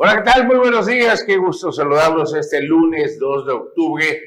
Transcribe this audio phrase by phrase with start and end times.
[0.00, 0.46] Hola, ¿qué tal?
[0.46, 1.24] Muy buenos días.
[1.24, 4.22] Qué gusto saludarlos este lunes 2 de octubre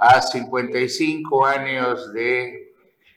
[0.00, 2.74] a 55 años de,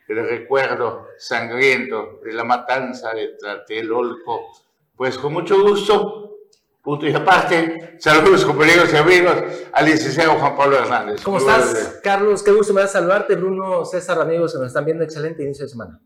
[0.08, 4.52] recuerdo sangriento de la matanza de Tlatelolco.
[4.96, 6.42] Pues con mucho gusto,
[6.84, 9.38] punto y aparte, saludos compañeros y amigos
[9.74, 11.24] al licenciado Juan Pablo Hernández.
[11.24, 12.44] ¿Cómo estás, Carlos?
[12.44, 13.34] Qué gusto me da saludarte.
[13.34, 15.04] Bruno, César, amigos que nos están viendo.
[15.04, 16.00] Excelente inicio de semana.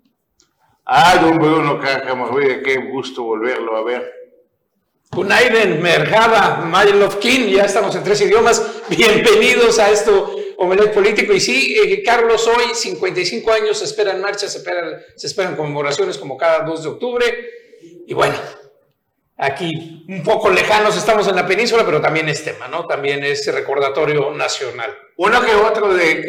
[0.85, 4.18] Ah, don Bruno Cacamarruide, qué gusto volverlo a ver.
[5.11, 6.63] Kunaiden, Merhaba,
[7.19, 8.63] King, ya estamos en tres idiomas.
[8.89, 11.33] Bienvenidos a esto, Omelet Político.
[11.33, 16.37] Y sí, eh, Carlos, hoy 55 años, se esperan marchas, se esperan, se conmemoraciones como
[16.37, 17.25] cada 2 de octubre.
[18.05, 18.35] Y bueno,
[19.35, 22.85] aquí un poco lejanos estamos en la península, pero también es tema, ¿no?
[22.85, 24.95] También es recordatorio nacional.
[25.17, 26.21] Uno que otro de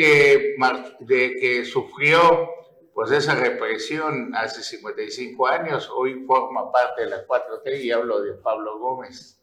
[1.39, 2.60] que sufrió
[2.95, 8.35] pues esa represión hace 55 años, hoy forma parte de la 4T y hablo de
[8.35, 9.41] Pablo Gómez,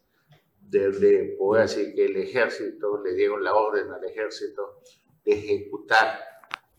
[0.60, 4.80] desde, puedo decir que el ejército, le dieron la orden al ejército
[5.24, 6.20] de ejecutar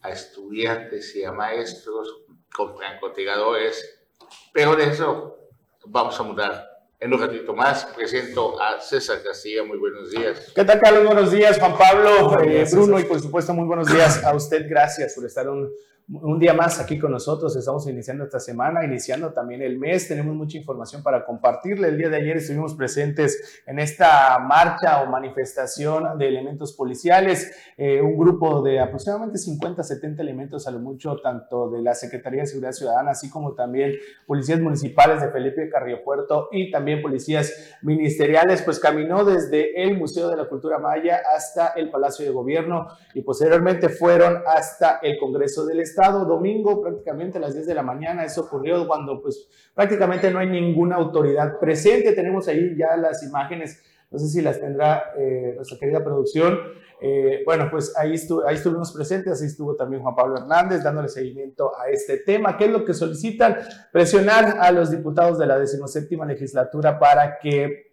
[0.01, 2.23] a estudiantes y a maestros
[2.55, 4.07] con francotiradores,
[4.53, 5.37] pero de eso
[5.85, 6.69] vamos a mudar.
[7.01, 9.63] En un ratito más presento a César Castilla.
[9.63, 10.51] Muy buenos días.
[10.53, 11.05] ¿Qué tal, Carlos?
[11.05, 14.65] Buenos días, Juan Pablo, eh, Bruno, y por supuesto, muy buenos días a usted.
[14.67, 15.71] Gracias por estar un
[16.11, 17.55] un día más aquí con nosotros.
[17.55, 20.07] Estamos iniciando esta semana, iniciando también el mes.
[20.07, 21.89] Tenemos mucha información para compartirle.
[21.89, 27.51] El día de ayer estuvimos presentes en esta marcha o manifestación de elementos policiales.
[27.77, 32.41] Eh, un grupo de aproximadamente 50, 70 elementos a lo mucho, tanto de la Secretaría
[32.41, 33.93] de Seguridad Ciudadana, así como también
[34.25, 40.29] policías municipales de Felipe Carrillo Puerto y también policías ministeriales, pues caminó desde el Museo
[40.29, 45.65] de la Cultura Maya hasta el Palacio de Gobierno y posteriormente fueron hasta el Congreso
[45.65, 48.23] del Estado domingo, prácticamente a las 10 de la mañana.
[48.23, 52.13] Eso ocurrió cuando pues prácticamente no hay ninguna autoridad presente.
[52.13, 56.57] Tenemos ahí ya las imágenes, no sé si las tendrá eh, nuestra querida producción.
[57.01, 58.15] Eh, bueno, pues ahí,
[58.47, 62.57] ahí estuvimos presentes, ahí estuvo también Juan Pablo Hernández dándole seguimiento a este tema.
[62.57, 63.57] ¿Qué es lo que solicitan?
[63.91, 67.88] Presionar a los diputados de la decimoséptima legislatura para que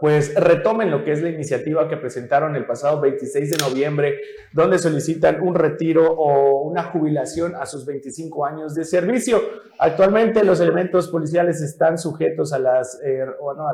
[0.00, 4.18] pues retomen lo que es la iniciativa que presentaron el pasado 26 de noviembre,
[4.52, 9.40] donde solicitan un retiro o una jubilación a sus 25 años de servicio.
[9.78, 13.26] Actualmente los elementos policiales están sujetos a, las, eh,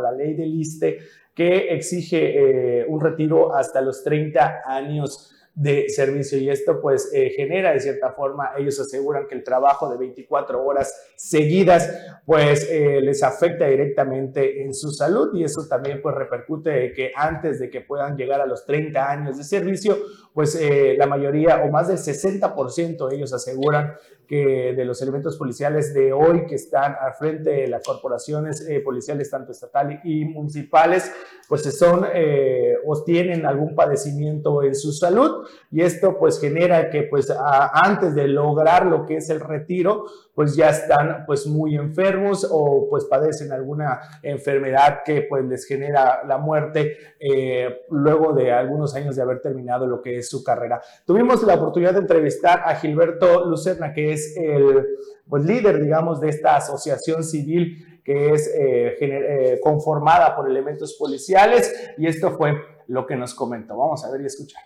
[0.03, 0.99] la ley del ISTE
[1.33, 7.33] que exige eh, un retiro hasta los 30 años de servicio y esto pues eh,
[7.35, 11.91] genera de cierta forma, ellos aseguran que el trabajo de 24 horas seguidas
[12.27, 17.59] pues eh, les afecta directamente en su salud y eso también pues repercute que antes
[17.59, 19.97] de que puedan llegar a los 30 años de servicio
[20.35, 23.95] pues eh, la mayoría o más del 60% ellos aseguran
[24.27, 28.81] que de los elementos policiales de hoy que están al frente de las corporaciones eh,
[28.81, 31.13] policiales, tanto estatales y municipales,
[31.49, 37.05] pues son eh, o tienen algún padecimiento en su salud y esto pues genera que
[37.05, 37.33] pues
[37.73, 40.05] antes de lograr lo que es el retiro,
[40.35, 46.23] pues ya están pues muy enfermos o pues padecen alguna enfermedad que pues les genera
[46.27, 50.81] la muerte eh, luego de algunos años de haber terminado lo que es su carrera.
[51.05, 54.87] Tuvimos la oportunidad de entrevistar a Gilberto Lucerna, que es el
[55.29, 61.75] pues, líder, digamos, de esta asociación civil que es eh, eh, conformada por elementos policiales
[61.99, 62.55] y esto fue
[62.87, 63.77] lo que nos comentó.
[63.77, 64.63] Vamos a ver y escuchar.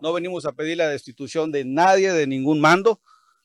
[0.00, 3.00] No venimos a pedir la destitución de nadie, de ningún mando,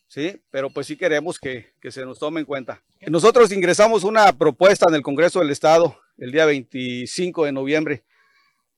[0.07, 0.41] ¿sí?
[0.49, 2.81] Pero pues sí queremos que, que se nos tome en cuenta.
[3.07, 8.03] Nosotros ingresamos una propuesta en el Congreso del Estado el día 25 de noviembre,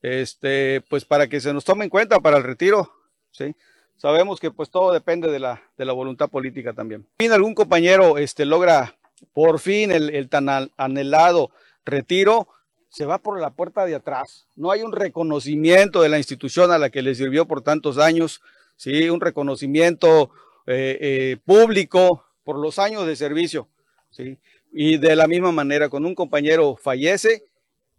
[0.02, 2.92] este, pues para que se nos tome en cuenta para el retiro,
[3.32, 3.56] ¿sí?
[3.98, 7.08] Sabemos que pues todo depende de la, de la voluntad política también.
[7.20, 8.98] Si algún compañero este, logra
[9.34, 10.48] por fin el, el tan
[10.78, 11.52] anhelado
[11.86, 12.48] retiro,
[12.96, 14.48] se va por la puerta de atrás.
[14.56, 18.42] No hay un reconocimiento de la institución a la que le sirvió por tantos años,
[18.78, 19.10] ¿sí?
[19.10, 20.32] un reconocimiento
[20.66, 23.68] eh, eh, público por los años de servicio.
[24.12, 24.40] ¿sí?
[24.72, 27.44] Y de la misma manera, cuando un compañero fallece,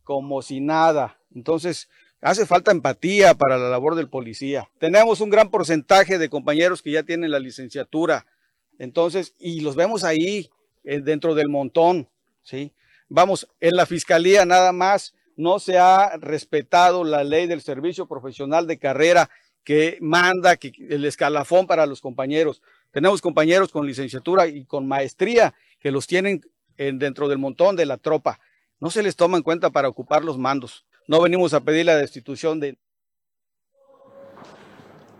[0.03, 1.19] como si nada.
[1.35, 1.91] Entonces,
[2.21, 4.69] hace falta empatía para la labor del policía.
[4.79, 8.27] Tenemos un gran porcentaje de compañeros que ya tienen la licenciatura.
[8.79, 10.51] Entonces, y los vemos ahí
[10.85, 12.09] eh, dentro del montón,
[12.43, 12.73] ¿sí?
[13.09, 18.67] Vamos, en la fiscalía nada más no se ha respetado la ley del servicio profesional
[18.67, 19.31] de carrera
[19.63, 22.63] que manda que el escalafón para los compañeros.
[22.91, 26.41] Tenemos compañeros con licenciatura y con maestría que los tienen
[26.77, 28.41] dentro del montón de la tropa.
[28.81, 30.87] No se les toma en cuenta para ocupar los mandos.
[31.08, 32.76] No venimos a pedir la destitución de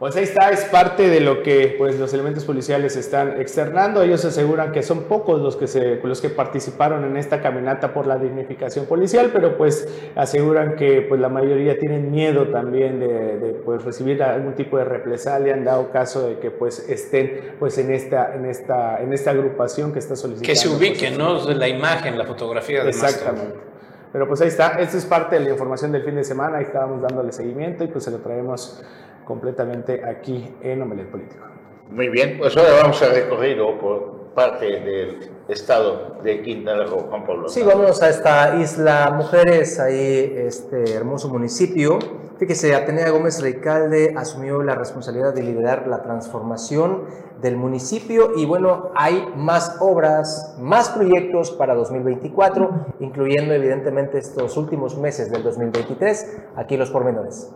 [0.00, 4.03] Pues ahí está, es parte de lo que pues, los elementos policiales están externando.
[4.03, 8.09] Ellos aseguran que son pocos los que, se, los que participaron en esta caminata por
[8.09, 13.85] la dignificación policial, pero pues aseguran que pues, la mayoría tienen miedo también de, pues,
[13.85, 18.35] recibir algún tipo de represalia en dado caso de que pues, estén pues, en, esta,
[18.35, 20.53] en, esta, en esta agrupación que está solicitando.
[20.53, 21.49] Que se ubiquen, ¿no?
[21.55, 22.83] La imagen, la fotografía.
[22.83, 23.75] De Exactamente.
[24.17, 26.65] Pero pues ahí está, esta es parte de la información del fin de semana, ahí
[26.65, 28.83] estábamos dándole seguimiento y pues se lo traemos
[29.27, 31.45] completamente aquí en Omelet Político.
[31.91, 35.19] Muy bien, pues ahora vamos a recorrido por parte del
[35.49, 37.47] estado de Quintana Roo, Juan Pablo.
[37.51, 41.99] Sí, vamos a esta isla Mujeres, ahí este hermoso municipio.
[42.38, 47.05] Fíjese, Atenea Gómez Recalde asumió la responsabilidad de liderar la transformación
[47.41, 54.99] del municipio y bueno, hay más obras, más proyectos para 2024, incluyendo evidentemente estos últimos
[54.99, 56.37] meses del 2023.
[56.56, 57.50] Aquí los pormenores.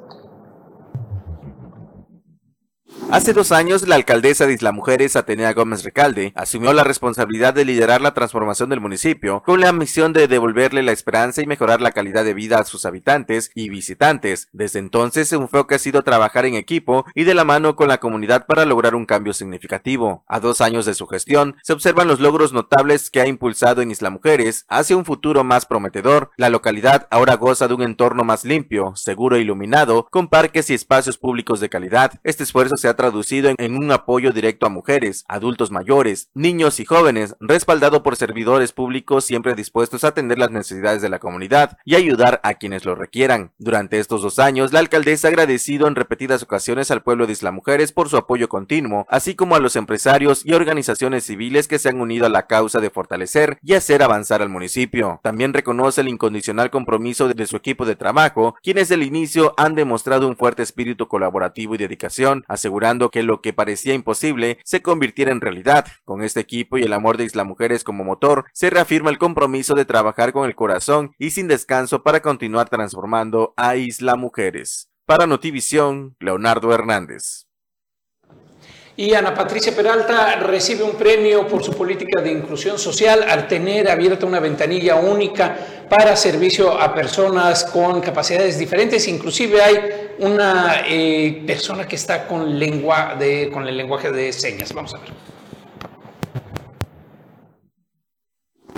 [3.09, 7.65] Hace dos años, la alcaldesa de Isla Mujeres, Atenea Gómez Recalde, asumió la responsabilidad de
[7.65, 11.91] liderar la transformación del municipio con la misión de devolverle la esperanza y mejorar la
[11.91, 14.49] calidad de vida a sus habitantes y visitantes.
[14.53, 17.99] Desde entonces, su enfoque ha sido trabajar en equipo y de la mano con la
[17.99, 20.25] comunidad para lograr un cambio significativo.
[20.29, 23.91] A dos años de su gestión, se observan los logros notables que ha impulsado en
[23.91, 26.31] Isla Mujeres hacia un futuro más prometedor.
[26.37, 30.75] La localidad ahora goza de un entorno más limpio, seguro e iluminado, con parques y
[30.75, 32.13] espacios públicos de calidad.
[32.23, 36.85] Este esfuerzo se ha traducido en un apoyo directo a mujeres, adultos mayores, niños y
[36.85, 41.95] jóvenes, respaldado por servidores públicos siempre dispuestos a atender las necesidades de la comunidad y
[41.95, 43.53] ayudar a quienes lo requieran.
[43.59, 47.53] Durante estos dos años, la alcaldesa ha agradecido en repetidas ocasiones al pueblo de Isla
[47.53, 51.89] Mujeres por su apoyo continuo, así como a los empresarios y organizaciones civiles que se
[51.89, 55.21] han unido a la causa de fortalecer y hacer avanzar al municipio.
[55.23, 59.75] También reconoce el incondicional compromiso de su equipo de trabajo, quienes desde el inicio han
[59.75, 62.80] demostrado un fuerte espíritu colaborativo y dedicación, asegurando
[63.11, 65.87] que lo que parecía imposible se convirtiera en realidad.
[66.05, 69.75] Con este equipo y el amor de Isla Mujeres como motor, se reafirma el compromiso
[69.75, 74.89] de trabajar con el corazón y sin descanso para continuar transformando a Isla Mujeres.
[75.05, 77.50] Para Notivisión, Leonardo Hernández.
[79.01, 83.89] Y Ana Patricia Peralta recibe un premio por su política de inclusión social al tener
[83.89, 85.57] abierta una ventanilla única
[85.89, 89.09] para servicio a personas con capacidades diferentes.
[89.09, 89.79] Inclusive hay
[90.19, 94.75] una eh, persona que está con, lengua de, con el lenguaje de señas.
[94.75, 95.40] Vamos a ver.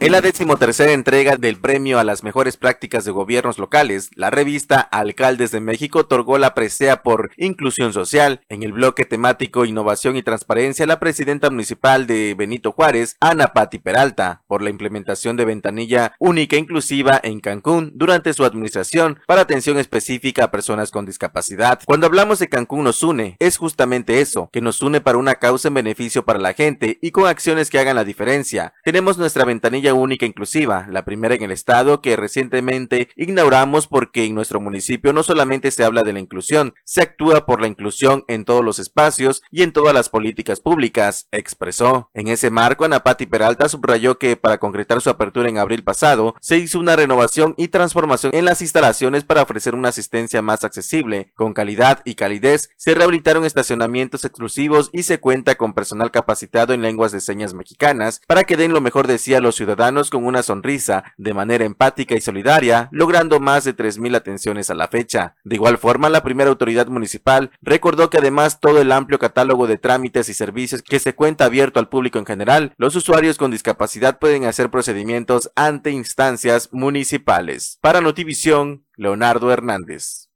[0.02, 4.80] En la decimotercera entrega del premio a las mejores prácticas de gobiernos locales, la revista
[4.80, 8.40] Alcaldes de México otorgó la presea por inclusión social.
[8.48, 13.78] En el bloque temático Innovación y Transparencia, la presidenta municipal de Benito Juárez, Ana Pati
[13.78, 19.42] Peralta, por la implementación de ventanilla única e inclusiva en Cancún durante su administración para
[19.42, 21.78] atención específica a personas con discapacidad.
[21.86, 25.68] Cuando hablamos de Cancún nos une, es justamente eso, que nos une para una causa
[25.68, 28.74] en beneficio para la gente y con acciones que hagan la diferencia.
[28.82, 34.34] Tenemos nuestra ventanilla única inclusiva, la primera en el estado que recientemente inauguramos porque en
[34.34, 38.44] nuestro municipio no solamente se habla de la inclusión, se actúa por la inclusión en
[38.44, 42.10] todos los espacios y en todas las políticas públicas, expresó.
[42.14, 46.34] En ese marco, Ana Pati Peralta subrayó que para concretar su apertura en abril pasado,
[46.40, 51.32] se hizo una renovación y transformación en las instalaciones para ofrecer una asistencia más accesible,
[51.34, 56.82] con calidad y calidez, se rehabilitaron estacionamientos exclusivos y se cuenta con personal capacitado en
[56.82, 60.24] lenguas de señas mexicanas para que den lo mejor de sí a los ciudadanos con
[60.24, 65.34] una sonrisa, de manera empática y solidaria, logrando más de 3.000 atenciones a la fecha.
[65.42, 69.78] De igual forma, la primera autoridad municipal recordó que además todo el amplio catálogo de
[69.78, 74.20] trámites y servicios que se cuenta abierto al público en general, los usuarios con discapacidad
[74.20, 77.78] pueden hacer procedimientos ante instancias municipales.
[77.80, 80.31] Para Notivisión, Leonardo Hernández.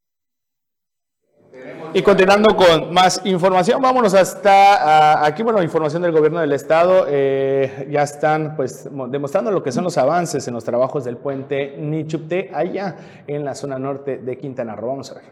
[1.94, 7.88] Y continuando con más información, vámonos hasta aquí, bueno, información del gobierno del estado, eh,
[7.90, 12.50] ya están pues demostrando lo que son los avances en los trabajos del puente Nichupte,
[12.52, 12.96] allá
[13.26, 14.88] en la zona norte de Quintana Roo.
[14.88, 15.24] Vamos a ver.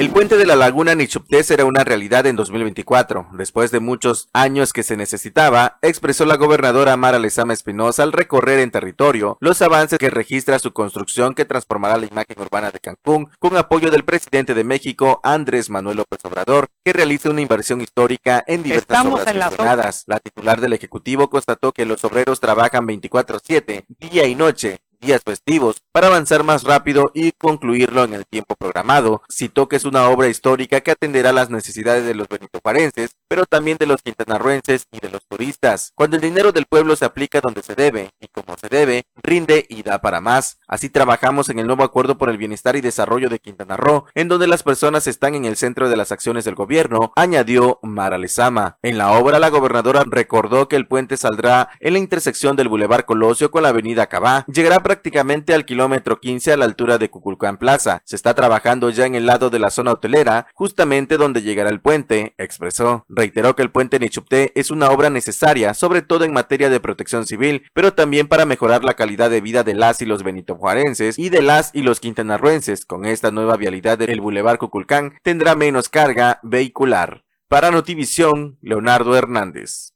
[0.00, 3.28] El puente de la laguna Nichupté será una realidad en 2024.
[3.32, 8.60] Después de muchos años que se necesitaba, expresó la gobernadora Mara Lezama Espinosa al recorrer
[8.60, 13.28] en territorio los avances que registra su construcción que transformará la imagen urbana de Cancún
[13.38, 18.42] con apoyo del presidente de México, Andrés Manuel López Obrador, que realiza una inversión histórica
[18.46, 24.26] en diversas obras La, la titular del Ejecutivo constató que los obreros trabajan 24-7, día
[24.26, 29.22] y noche, días festivos para avanzar más rápido y concluirlo en el tiempo programado.
[29.30, 33.78] Citó que es una obra histórica que atenderá las necesidades de los benitoparenses, pero también
[33.78, 35.92] de los quintanarruenses y de los turistas.
[35.94, 39.66] Cuando el dinero del pueblo se aplica donde se debe y como se debe, rinde
[39.68, 40.58] y da para más.
[40.68, 44.28] Así trabajamos en el nuevo acuerdo por el bienestar y desarrollo de Quintana Roo, en
[44.28, 48.78] donde las personas están en el centro de las acciones del gobierno, añadió Mara Lezama.
[48.82, 53.04] En la obra, la gobernadora recordó que el puente saldrá en la intersección del Boulevard
[53.04, 57.58] Colosio con la avenida Cabá, llegará prácticamente al kilómetro 15 a la altura de Cuculcán
[57.58, 58.02] Plaza.
[58.04, 61.80] Se está trabajando ya en el lado de la zona hotelera, justamente donde llegará el
[61.80, 63.04] puente, expresó.
[63.08, 67.24] Reiteró que el puente Nichupté es una obra necesaria, sobre todo en materia de protección
[67.24, 71.28] civil, pero también para mejorar la calidad de vida de las y los benitojuarenses y
[71.28, 72.84] de las y los quintanarruenses.
[72.84, 77.22] Con esta nueva vialidad del Boulevard Cuculcán tendrá menos carga vehicular.
[77.46, 79.92] Para Notivisión, Leonardo Hernández.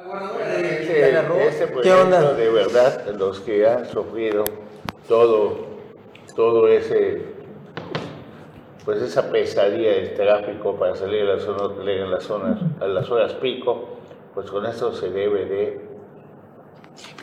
[0.00, 4.44] Este, proyecto, de verdad, los que han sufrido
[5.06, 5.66] todo,
[6.34, 7.22] todo ese,
[8.84, 13.10] pues esa pesadilla del tráfico para salir a la zona en las zonas, a las
[13.10, 13.88] horas pico,
[14.34, 15.89] pues con esto se debe de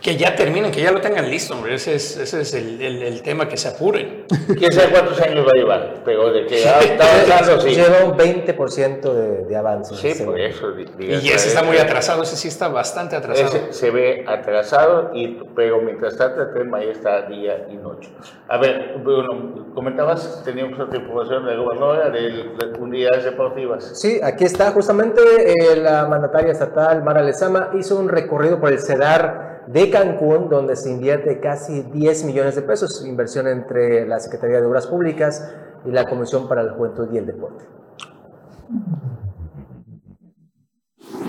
[0.02, 1.76] que ya terminen, que ya lo tengan listo, hombre.
[1.76, 4.26] Ese es, ese es el, el, el, tema, que se apuren.
[4.58, 5.94] ¿Quién sabe cuántos años va a llevar?
[6.06, 7.76] Pero de que está avanzando, sí.
[7.76, 9.96] Lleva un 20% de, de avance.
[9.96, 10.74] Sí, por eso.
[10.98, 13.48] y ese está muy atrasado, ese sí está bastante atrasado.
[13.48, 18.10] Ese se ve atrasado, y, pero mientras tanto el tema ya está día y noche.
[18.48, 22.48] A ver, Bruno, comentabas, teníamos otra información de la gobernadora de,
[22.80, 24.00] unidades deportivas.
[24.00, 28.80] Sí, aquí está justamente eh, la mandataria estatal, Mara Lezama, hizo un recorrido por el
[28.80, 34.62] CEDAR de Cancún, donde se invierte casi 10 millones de pesos, inversión entre la Secretaría
[34.62, 35.54] de Obras Públicas
[35.86, 37.66] y la Comisión para la Juventud y el Deporte.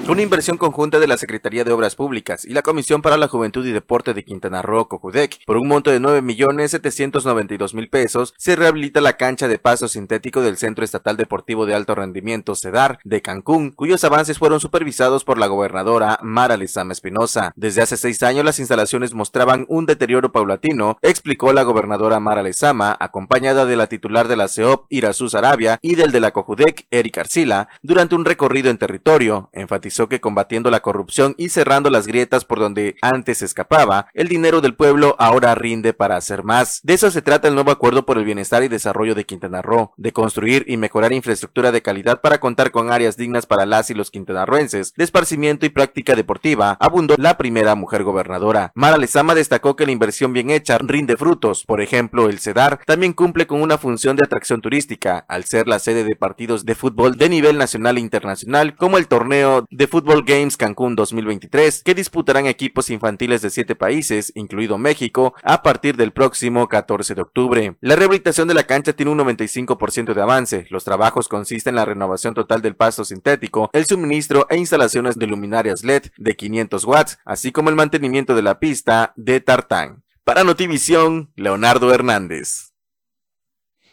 [0.08, 3.66] Una inversión conjunta de la Secretaría de Obras Públicas y la Comisión para la Juventud
[3.66, 9.18] y Deporte de Quintana Roo, Cocudec, por un monto de 9.792.000 pesos, se rehabilita la
[9.18, 14.02] cancha de paso sintético del Centro Estatal Deportivo de Alto Rendimiento, CEDAR, de Cancún, cuyos
[14.02, 17.52] avances fueron supervisados por la gobernadora Mara Lizama Espinosa.
[17.54, 22.96] Desde hace seis años las instalaciones mostraban un deterioro paulatino, explicó la gobernadora Mara Lezama,
[22.98, 27.18] acompañada de la titular de la CEOP, Irazú Arabia, y del de la Cojudec, Eric
[27.18, 32.44] Arcila, durante un recorrido en territorio, enfatizó que combatiendo la corrupción y cerrando las grietas
[32.44, 36.80] por donde antes escapaba, el dinero del pueblo ahora rinde para hacer más.
[36.84, 39.92] De eso se trata el nuevo acuerdo por el bienestar y desarrollo de Quintana Roo,
[39.96, 43.94] de construir y mejorar infraestructura de calidad para contar con áreas dignas para las y
[43.94, 48.72] los quintanarroenses, de esparcimiento y práctica deportiva, abundó la primera mujer gobernadora.
[48.74, 53.12] Mara Lezama destacó que la inversión bien hecha rinde frutos, por ejemplo, el CEDAR también
[53.12, 57.16] cumple con una función de atracción turística, al ser la sede de partidos de fútbol
[57.16, 62.46] de nivel nacional e internacional, como el torneo de Football Games Cancún 2023, que disputarán
[62.46, 67.76] equipos infantiles de siete países, incluido México, a partir del próximo 14 de octubre.
[67.80, 70.66] La rehabilitación de la cancha tiene un 95% de avance.
[70.70, 75.26] Los trabajos consisten en la renovación total del pasto sintético, el suministro e instalaciones de
[75.26, 80.04] luminarias LED de 500 watts, así como el mantenimiento de la pista de tartán.
[80.24, 82.74] Para Notivisión, Leonardo Hernández.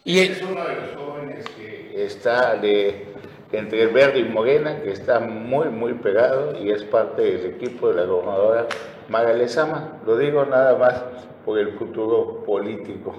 [0.03, 3.14] Y es uno de los jóvenes que está de
[3.51, 7.89] entre el verde y Morena, que está muy, muy pegado y es parte del equipo
[7.89, 8.67] de la gobernadora
[9.09, 9.99] Maga Lezama.
[10.05, 11.03] Lo digo nada más
[11.45, 13.15] por el futuro político.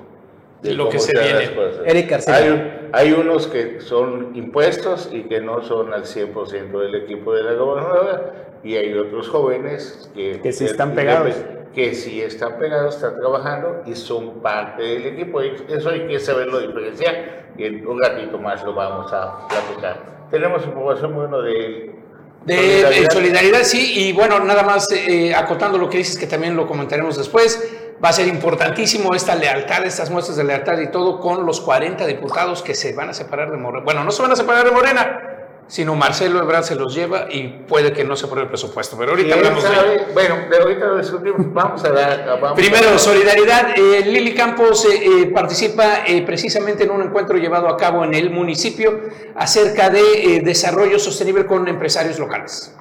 [0.62, 1.50] De lo que se viene.
[1.84, 7.34] Eric hay, hay, unos que son impuestos y que no son al 100% del equipo
[7.34, 8.32] de la gobernadora
[8.64, 11.34] y hay otros jóvenes que, que sí están pegados.
[11.74, 15.42] Que sí están pegados, están trabajando y son parte del equipo.
[15.42, 20.15] Eso hay que saberlo diferenciar y en un ratito más lo vamos a platicar.
[20.30, 21.96] Tenemos información bueno de
[22.46, 23.62] de solidaridad.
[23.64, 27.60] sí, y bueno, nada más eh, acotando lo que dices, que también lo comentaremos después,
[28.02, 32.06] va a ser importantísimo esta lealtad, estas muestras de lealtad y todo con los 40
[32.06, 33.84] diputados que se van a separar de Morena.
[33.84, 35.35] Bueno, no se van a separar de Morena,
[35.68, 38.96] sino Marcelo Ebrard se los lleva y puede que no se apruebe el presupuesto.
[38.98, 39.68] Pero ahorita hablamos de
[40.14, 41.52] Bueno, de ahorita lo discutimos.
[41.52, 42.54] Vamos a dar.
[42.54, 43.76] Primero, solidaridad.
[43.76, 48.30] Eh, Lili Campos eh, eh, participa precisamente en un encuentro llevado a cabo en el
[48.30, 49.00] municipio
[49.34, 52.75] acerca de desarrollo sostenible con empresarios locales.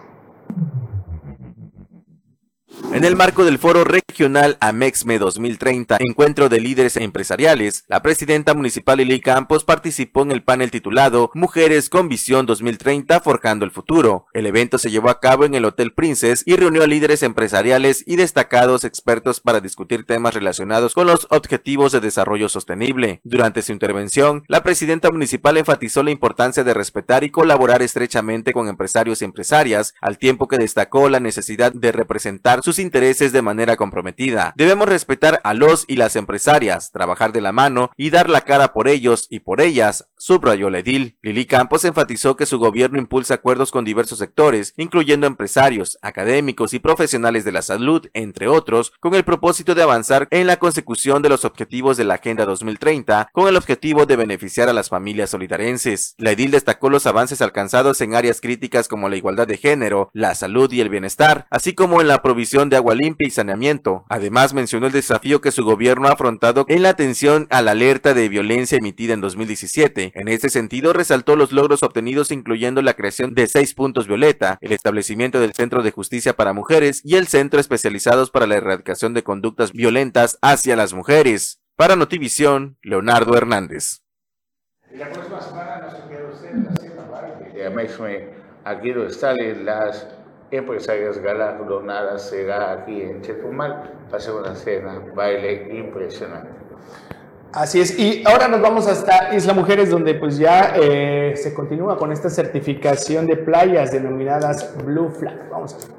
[2.96, 8.98] En el marco del foro regional AMEXME 2030, encuentro de líderes empresariales, la presidenta municipal
[8.98, 14.28] Lili Campos participó en el panel titulado Mujeres con Visión 2030 Forjando el Futuro.
[14.32, 18.02] El evento se llevó a cabo en el Hotel Princess y reunió a líderes empresariales
[18.08, 23.20] y destacados expertos para discutir temas relacionados con los objetivos de desarrollo sostenible.
[23.25, 28.70] Durante su intervención, la presidenta municipal enfatizó la importancia de respetar y colaborar estrechamente con
[28.70, 33.75] empresarios y empresarias, al tiempo que destacó la necesidad de representar sus intereses de manera
[33.75, 34.54] comprometida.
[34.56, 38.74] Debemos respetar a los y las empresarias, trabajar de la mano y dar la cara
[38.74, 41.18] por ellos y por ellas, subrayó la edil.
[41.22, 46.80] Lili Campos enfatizó que su gobierno impulsa acuerdos con diversos sectores, incluyendo empresarios, académicos y
[46.80, 51.30] profesionales de la salud, entre otros, con el propósito de avanzar en la consecución de
[51.30, 56.15] los objetivos de la Agenda 2030, con el objetivo de beneficiar a las familias solidarenses.
[56.18, 60.36] La edil destacó los avances alcanzados en áreas críticas como la igualdad de género, la
[60.36, 64.06] salud y el bienestar, así como en la provisión de agua limpia y saneamiento.
[64.10, 68.14] Además, mencionó el desafío que su gobierno ha afrontado en la atención a la alerta
[68.14, 70.12] de violencia emitida en 2017.
[70.16, 74.72] En este sentido, resaltó los logros obtenidos incluyendo la creación de seis puntos violeta, el
[74.72, 79.24] establecimiento del Centro de Justicia para Mujeres y el Centro especializados para la erradicación de
[79.24, 81.62] conductas violentas hacia las mujeres.
[81.76, 84.02] Para Notivisión, Leonardo Hernández.
[84.94, 86.72] La próxima semana no se queda usted en la
[88.66, 88.94] aquí
[89.64, 90.08] las
[90.52, 96.50] empresarias galardonadas, será aquí en Chetumal, va a una cena baile impresionante.
[97.52, 101.98] Así es, y ahora nos vamos hasta Isla Mujeres, donde pues ya eh, se continúa
[101.98, 105.50] con esta certificación de playas denominadas Blue Flag.
[105.50, 105.95] Vamos a ver.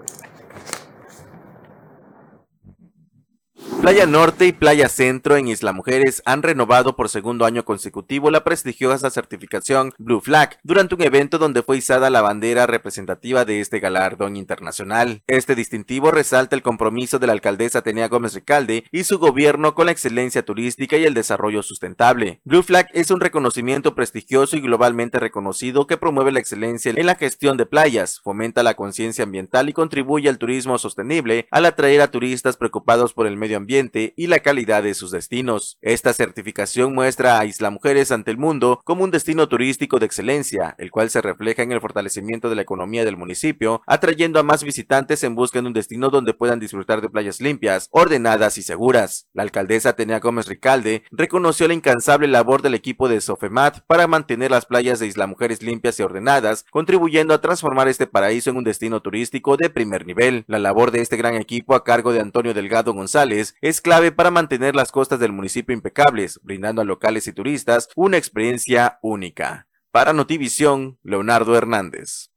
[3.80, 8.42] Playa Norte y Playa Centro en Isla Mujeres han renovado por segundo año consecutivo la
[8.42, 13.78] prestigiosa certificación Blue Flag durante un evento donde fue izada la bandera representativa de este
[13.78, 15.22] galardón internacional.
[15.28, 19.86] Este distintivo resalta el compromiso de la alcaldesa Tenia Gómez Recalde y su gobierno con
[19.86, 22.40] la excelencia turística y el desarrollo sustentable.
[22.44, 27.14] Blue Flag es un reconocimiento prestigioso y globalmente reconocido que promueve la excelencia en la
[27.14, 32.10] gestión de playas, fomenta la conciencia ambiental y contribuye al turismo sostenible al atraer a
[32.10, 35.76] turistas preocupados por el medio ambiente y la calidad de sus destinos.
[35.80, 40.76] Esta certificación muestra a Isla Mujeres ante el mundo como un destino turístico de excelencia,
[40.78, 44.62] el cual se refleja en el fortalecimiento de la economía del municipio, atrayendo a más
[44.62, 49.26] visitantes en busca de un destino donde puedan disfrutar de playas limpias, ordenadas y seguras.
[49.32, 54.52] La alcaldesa Tenia Gómez Ricalde reconoció la incansable labor del equipo de Sofemat para mantener
[54.52, 58.64] las playas de Isla Mujeres limpias y ordenadas, contribuyendo a transformar este paraíso en un
[58.64, 60.44] destino turístico de primer nivel.
[60.46, 64.30] La labor de este gran equipo a cargo de Antonio Delgado González es clave para
[64.30, 69.66] mantener las costas del municipio impecables, brindando a locales y turistas una experiencia única.
[69.90, 72.30] Para Notivisión, Leonardo Hernández.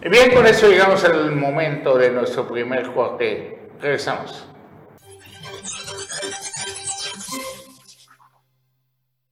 [0.00, 3.70] Bien, con eso llegamos al momento de nuestro primer corte.
[3.80, 4.48] Regresamos.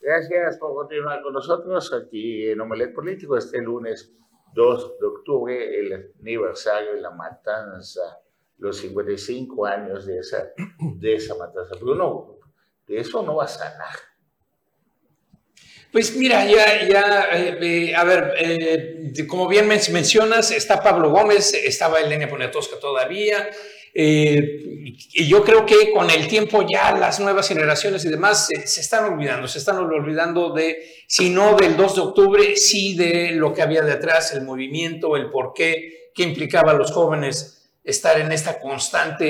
[0.01, 4.13] Gracias por continuar con nosotros aquí en Omelet Político este lunes
[4.53, 8.03] 2 de octubre, el aniversario de la matanza
[8.65, 11.75] los 55 años de esa, de esa matanza.
[11.79, 12.39] Pero no,
[12.87, 13.95] de eso no va a sanar.
[15.93, 21.55] Pues mira, ya, ya, eh, eh, a ver, eh, como bien mencionas, está Pablo Gómez,
[21.55, 23.49] estaba Elena Poniatowska todavía,
[23.97, 28.81] y yo creo que con el tiempo ya las nuevas generaciones y demás se, se,
[28.81, 33.55] están olvidando, se están olvidando de, si no del 2 de octubre, sí de lo
[33.55, 38.59] que había detrás, el movimiento, el porqué, qué implicaba a los jóvenes estar en esta
[38.59, 39.27] constante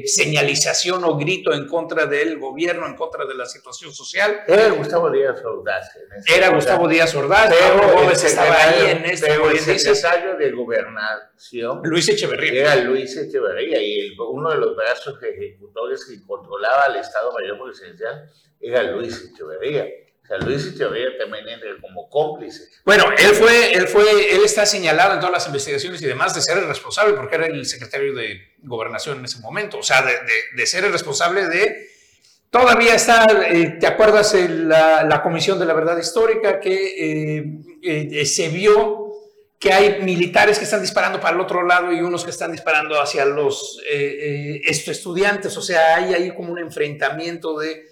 [0.00, 4.40] eh, señalización o grito en contra del gobierno, en contra de la situación social.
[4.46, 5.90] Era Gustavo Díaz Ordaz.
[6.26, 11.82] Era Gustavo Díaz Ordaz, pero estaba ahí en este pero el secretario de gobernación.
[11.84, 12.62] Luis Echeverría.
[12.62, 17.62] Era Luis Echeverría y el, uno de los brazos ejecutores que controlaba al Estado Mayor
[17.62, 19.86] Presidencial era Luis Echeverría.
[20.28, 22.64] Sea, Luis Echeverría también entra como cómplice.
[22.84, 26.42] Bueno, él fue, él fue, él está señalado en todas las investigaciones y demás de
[26.42, 29.78] ser el responsable, porque era el secretario de gobernación en ese momento.
[29.78, 31.88] O sea, de, ser el responsable de.
[32.50, 37.38] Todavía está, eh, ¿te acuerdas la, Comisión de la Verdad Histórica que
[37.82, 39.06] eh, eh, se vio
[39.58, 43.00] que hay militares que están disparando para el otro lado y unos que están disparando
[43.00, 43.80] hacia los
[44.62, 45.56] estudiantes?
[45.56, 47.87] O sea, hay ahí como un enfrentamiento de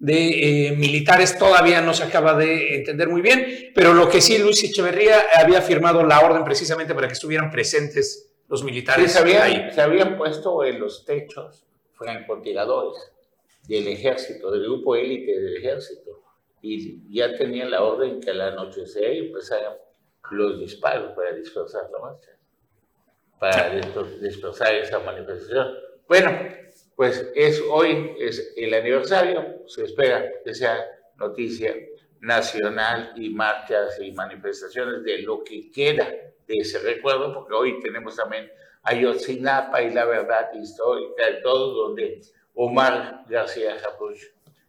[0.00, 4.38] de eh, militares todavía no se acaba de entender muy bien, pero lo que sí
[4.38, 9.12] Luis Echeverría había firmado la orden precisamente para que estuvieran presentes los militares.
[9.12, 9.70] se, habían, ahí.
[9.70, 13.12] se habían puesto en los techos francotiradores
[13.68, 16.22] del ejército, del grupo élite del ejército,
[16.62, 19.74] y ya tenían la orden que al anochecer empezaran
[20.30, 22.30] los disparos para dispersar la marcha,
[23.38, 23.70] para
[24.20, 25.74] dispersar esa manifestación.
[26.08, 26.30] Bueno,
[27.00, 30.84] pues es hoy es el aniversario, se espera que sea
[31.16, 31.74] noticia
[32.20, 38.16] nacional y marchas y manifestaciones de lo que queda de ese recuerdo, porque hoy tenemos
[38.16, 42.20] también Ayotzinapa y la verdad histórica, de todo donde
[42.52, 44.20] Omar García Japuch,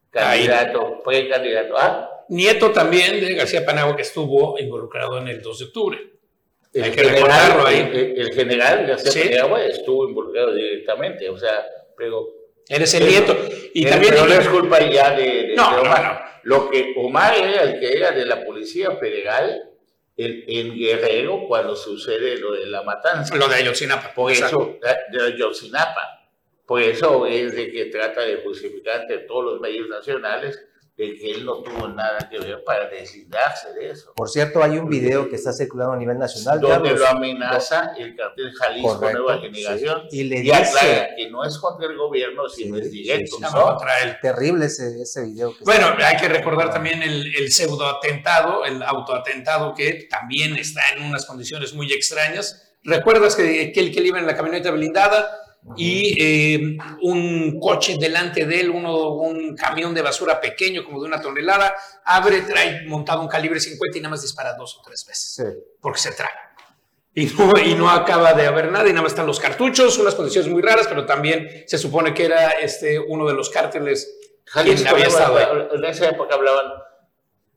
[0.09, 1.75] candidato, precandidato.
[1.77, 2.25] ¿Ah?
[2.29, 6.13] Nieto también de García Panago, que estuvo involucrado en el 2 de octubre.
[6.71, 7.91] el Hay que general, recordarlo ahí.
[7.93, 9.19] El, el general García Sí.
[9.19, 11.65] Paniagua estuvo involucrado directamente, o sea,
[12.01, 12.27] pero
[12.67, 13.37] Eres el nieto.
[13.73, 14.13] Y Eh, también.
[14.13, 16.03] pero no es culpa ya de, de- No, de no, Omar.
[16.03, 16.31] no.
[16.43, 19.69] Lo que Omar era el que era de la Policía Federal
[20.17, 23.35] en, en Guerrero cuando sucede lo de la matanza.
[23.35, 24.13] Lo de Ayotzinapa.
[24.13, 24.79] Por Exacto.
[24.81, 26.29] eso, de Ayotzinapa.
[26.65, 30.63] Por eso es de que trata de justificar ante todos los medios nacionales
[31.01, 34.13] de que él no tuvo nada que ver para deslindarse de eso.
[34.15, 37.93] Por cierto, hay un video que está circulando a nivel nacional, Donde Carlos, lo amenaza
[37.97, 39.41] el cartel Jalisco Correcto, Nueva sí.
[39.47, 42.91] Generación Y le y dice- aclara que no es contra el gobierno, sino Sí, es
[42.91, 43.37] directo.
[43.37, 43.63] sí, sí, ¿no?
[43.63, 44.17] contra él.
[44.21, 45.57] terrible ese, ese video.
[45.57, 50.81] Que Bueno, está- hay que recordar también el, el pseudoatentado, el autoatentado que también está
[50.95, 52.67] en unas condiciones muy extrañas.
[52.83, 55.37] ¿Recuerdas que, que el que iba en la camioneta blindada
[55.77, 61.07] y eh, un coche delante de él, uno, un camión de basura pequeño como de
[61.07, 65.05] una tonelada, abre, trae montado un calibre 50 y nada más dispara dos o tres
[65.05, 65.33] veces?
[65.35, 65.43] Sí.
[65.79, 66.55] porque se traga.
[67.13, 70.15] Y no, y no acaba de haber nada, y nada más están los cartuchos, unas
[70.15, 74.89] condiciones muy raras, pero también se supone que era este, uno de los cárteles Jalisco,
[74.89, 75.67] había estado ahí.
[75.73, 76.71] En esa época hablaban.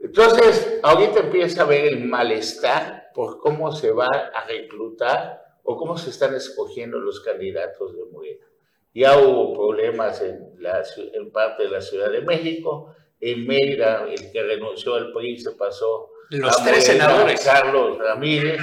[0.00, 5.98] Entonces, ahorita empieza a ver el malestar por cómo se va a reclutar o cómo
[5.98, 8.46] se están escogiendo los candidatos de Morena.
[8.94, 12.94] Ya hubo problemas en, la, en parte de la Ciudad de México.
[13.20, 17.44] En Mérida, el que renunció al PRI se pasó Los a tres Morena, senadores.
[17.44, 18.61] Carlos Ramírez.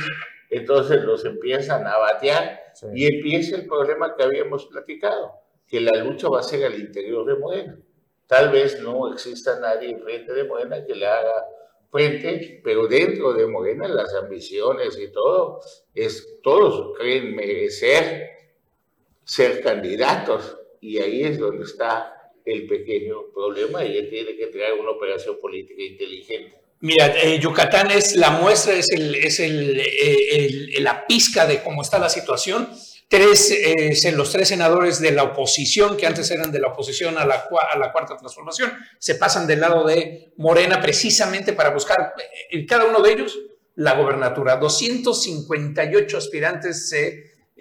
[0.50, 2.88] Entonces los empiezan a batear Sí.
[2.96, 5.34] y empieza el problema que habíamos platicado,
[5.68, 7.78] que la lucha va a ser al interior de Morena.
[8.28, 11.34] Tal vez no exista nadie frente de Morena que le haga
[11.91, 15.60] frente, pero dentro de Morena las ambiciones y todo,
[15.93, 18.30] es, todos creen merecer
[19.23, 22.13] ser candidatos y ahí es donde está
[22.45, 26.58] el pequeño problema y él tiene que traer una operación política inteligente.
[26.80, 31.62] Mira, eh, Yucatán es la muestra, es, el, es el, eh, el- la pizca de
[31.62, 32.67] cómo está la situación.
[33.12, 37.26] Tres, eh, los tres senadores de la oposición, que antes eran de la oposición a
[37.26, 42.13] la, cua- a la cuarta transformación, se pasan del lado de Morena precisamente para buscar,
[42.50, 43.38] eh, cada uno de ellos,
[43.76, 44.56] la gobernatura.
[44.56, 47.08] 258 aspirantes se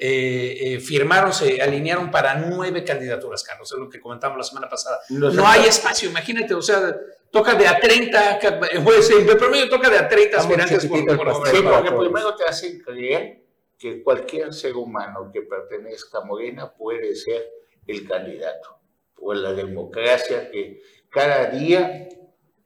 [0.02, 4.68] eh, eh, firmaron, se alinearon para nueve candidaturas, Carlos, es lo que comentamos la semana
[4.68, 4.98] pasada.
[5.36, 6.96] No hay espacio, imagínate, o sea,
[7.30, 10.84] toca de a 30, ca- pues, en promedio toca de a 30 Está muy aspirantes
[10.86, 11.34] por, el.
[11.56, 13.42] Sí, porque primero te hacen creer
[13.80, 17.50] que cualquier ser humano que pertenezca a Morena puede ser
[17.86, 18.78] el candidato.
[19.16, 22.06] O la democracia que cada día,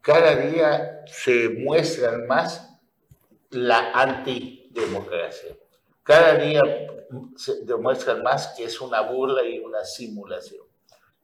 [0.01, 2.69] cada día se muestran más
[3.51, 5.57] la antidemocracia.
[6.03, 6.61] Cada día
[7.37, 10.67] se demuestran más que es una burla y una simulación.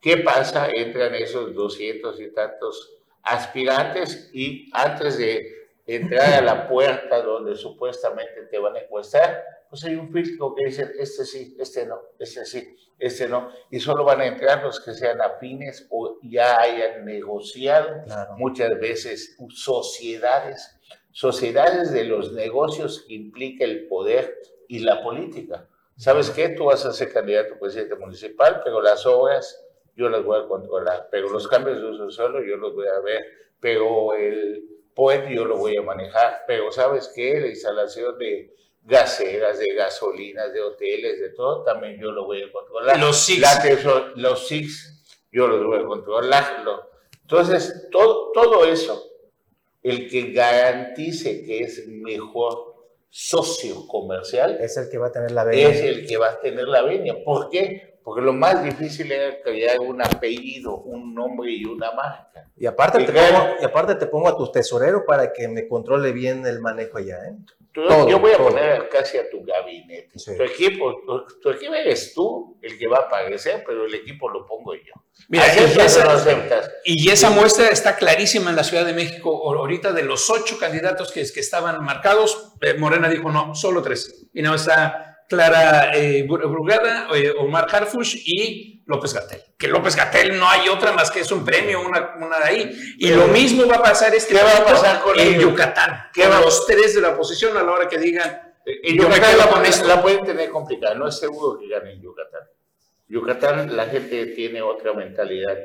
[0.01, 0.69] ¿Qué pasa?
[0.71, 8.43] Entran esos doscientos y tantos aspirantes y antes de entrar a la puerta donde supuestamente
[8.49, 12.45] te van a encuestar, pues hay un filtro que dice, este sí, este no, este
[12.45, 17.05] sí, este no, y solo van a entrar los que sean afines o ya hayan
[17.05, 18.35] negociado Claro.
[18.37, 20.77] muchas veces sociedades,
[21.13, 24.37] sociedades de los negocios que implica el poder
[24.69, 25.69] y la política.
[25.97, 26.49] ¿Sabes qué?
[26.51, 30.49] Tú vas a ser candidato a presidente municipal, pero las obras yo las voy a
[30.49, 33.23] controlar, pero los cambios de uso suelo yo los voy a ver,
[33.61, 37.39] pero el POET yo lo voy a manejar, pero ¿sabes qué?
[37.41, 42.51] La instalación de gaseras, de gasolinas, de hoteles, de todo, también yo lo voy a
[42.51, 42.99] controlar.
[42.99, 43.85] Los SIX.
[44.17, 46.65] Los SIX, yo los voy a controlar.
[47.23, 49.03] Entonces, todo, todo eso,
[49.83, 52.71] el que garantice que es mejor
[53.09, 55.69] socio comercial, Es el que va a tener la venia.
[55.69, 57.15] es el que va a tener la venia.
[57.25, 57.99] ¿Por qué?
[58.03, 62.49] Porque lo más difícil era crear un apellido, un nombre y una marca.
[62.57, 63.39] Y aparte, Y te claro.
[63.39, 66.99] pongo, y aparte te pongo a tu tesorero para que me controle bien el manejo
[66.99, 67.19] allá.
[67.29, 67.37] ¿eh?
[67.73, 68.49] Tú- Todo, yo voy a todo.
[68.49, 70.11] poner casi a tu gabinete.
[70.19, 70.37] Sí.
[70.37, 74.29] Tu equipo, tu, tu equipo eres tú el que va a aparecer, pero el equipo
[74.29, 74.93] lo pongo yo.
[75.29, 76.05] Mira, y ¿Aceptas o esa-
[76.37, 76.63] no?
[76.85, 79.31] Y esa muestra está clarísima en la Ciudad de México.
[79.57, 84.27] Ahorita de los ocho candidatos que, que estaban marcados, eh, Morena dijo no, solo tres.
[84.35, 89.41] Y más está Clara eh, Brugada, eh, Omar Harfush y López Gatel.
[89.57, 92.71] Que López Gatel no hay otra más que es un premio, una, una de ahí.
[92.99, 95.43] Y lo mismo va a pasar este ¿Qué va a pasar con en ellos?
[95.45, 96.09] Yucatán.
[96.13, 98.43] ¿Qué con va- los tres de la oposición a la hora que digan.
[98.67, 99.87] Yo me Yucatán la, con esto.
[99.87, 102.43] la pueden tener complicada, no es seguro que gane en Yucatán.
[103.09, 105.57] Yucatán la gente tiene otra mentalidad.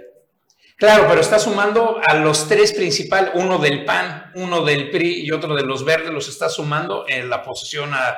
[0.78, 5.32] Claro, pero está sumando a los tres principales, uno del PAN, uno del PRI y
[5.32, 8.18] otro de los verdes, los está sumando en la posición a...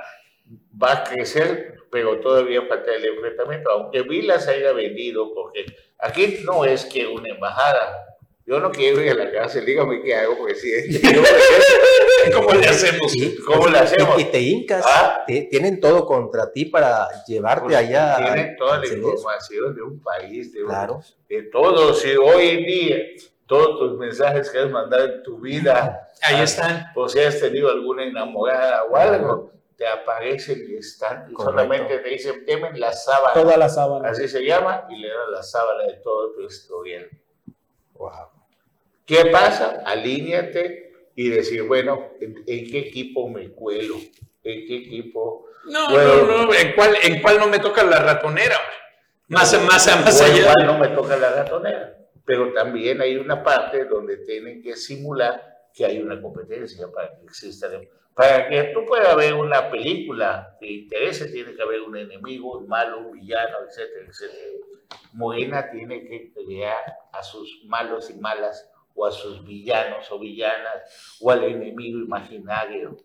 [0.82, 5.66] Va a crecer, pero todavía falta el enfrentamiento, aunque Vila se haya vendido, porque
[6.00, 8.04] aquí no es que una embajada,
[8.46, 11.02] Yo no quiero ir a la cárcel, dígame qué hago, presidente.
[12.34, 13.14] ¿Cómo le hacemos?
[13.46, 14.20] ¿Cómo le hacemos?
[14.22, 15.24] Y, te hincas, ¿Ah?
[15.28, 18.16] tienen todo contra ti para llevarte Pues allá.
[18.18, 21.02] Tienen toda la información de un país, de, un- Claro.
[21.28, 21.94] de todo.
[21.94, 22.96] Si hoy en día
[23.48, 26.86] todos tus mensajes que has mandado en tu vida, Ahí están.
[26.96, 31.44] o si has tenido alguna enamorada o algo, te aparecen y están, y Correcto.
[31.44, 33.34] solamente te dicen, temen la sábana.
[33.34, 34.10] Toda la sábana.
[34.10, 37.08] Así se llama, y le dan la sábana de todo tu historial.
[37.94, 38.12] Wow.
[39.06, 39.84] ¿Qué pasa?
[39.86, 43.96] Alíñate y decir, bueno, ¿en, en qué equipo me cuelo?
[44.44, 45.46] ¿En qué equipo?
[45.66, 46.16] No, Bueno.
[46.26, 46.54] no, no.
[46.54, 48.56] ¿En cuál, ¿En cuál no me toca la ratonera?
[49.28, 50.38] Más, más, más O allá.
[50.38, 51.98] igual no me toca la ratonera.
[52.26, 55.42] Pero también hay una parte donde tienen que simular
[55.74, 57.70] que hay una competencia para que exista.
[58.18, 62.68] Para que tú puedas ver una película de interés, tiene que haber un enemigo, un
[62.68, 64.42] malo, un villano, etcétera, etcétera.
[65.14, 71.18] Morena tiene que crear a sus malos y malas, o a sus villanos o villanas,
[71.22, 72.98] o al enemigo imaginario.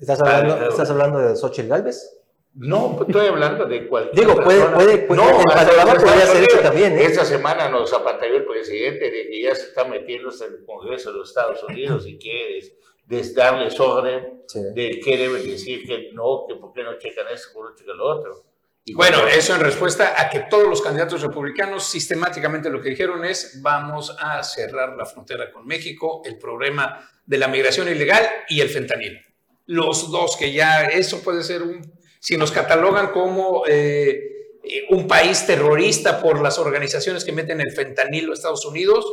[0.00, 0.70] ¿Estás hablando, Claro.
[0.70, 2.14] ¿estás hablando de Xochitl Galvez?
[2.54, 6.62] No, estoy hablando de cualquier Digo, puede- puede- puede- no, el panorama podría ser Unidos.
[6.62, 7.04] también, ¿eh?
[7.04, 11.12] Esta semana nos zapatalló el presidente de que ya se está metiéndose en el Congreso
[11.12, 12.60] de los Estados Unidos y quiere
[13.08, 14.60] des- darles orden Sí.
[14.74, 17.76] de qué deben decir, que no, que por qué no checan esto, por qué no
[17.78, 18.44] checan lo otro.
[18.84, 22.88] Y Bueno, cuando- eso en respuesta a que todos los candidatos republicanos sistemáticamente lo que
[22.90, 28.26] dijeron es vamos a cerrar la frontera con México, el problema de la migración ilegal
[28.48, 29.20] y el fentanilo.
[29.66, 31.82] Los dos que ya eso puede ser un,
[32.20, 37.72] si nos catalogan como eh, eh, un país terrorista por las organizaciones que meten el
[37.72, 39.04] fentanilo a Estados Unidos,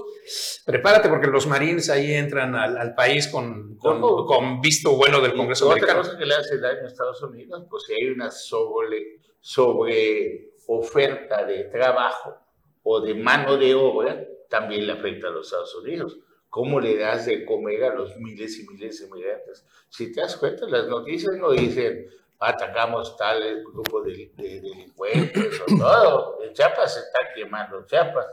[0.65, 5.34] prepárate porque los marines ahí entran al, al país con, con, con visto bueno del
[5.36, 6.01] Congreso otra americano.
[6.03, 11.45] cosa que le hace daño a Estados Unidos, pues si hay una sobre, sobre oferta
[11.45, 12.36] de trabajo
[12.84, 16.19] o de mano de obra, también le afecta a los Estados Unidos.
[16.49, 19.65] ¿Cómo le das de comer a los miles y miles de inmigrantes?
[19.89, 22.08] Si te das cuenta, las noticias no dicen
[22.39, 26.41] atacamos tal grupo de, de delincuentes o todo.
[26.43, 28.28] En Chiapas se está quemando Chiapas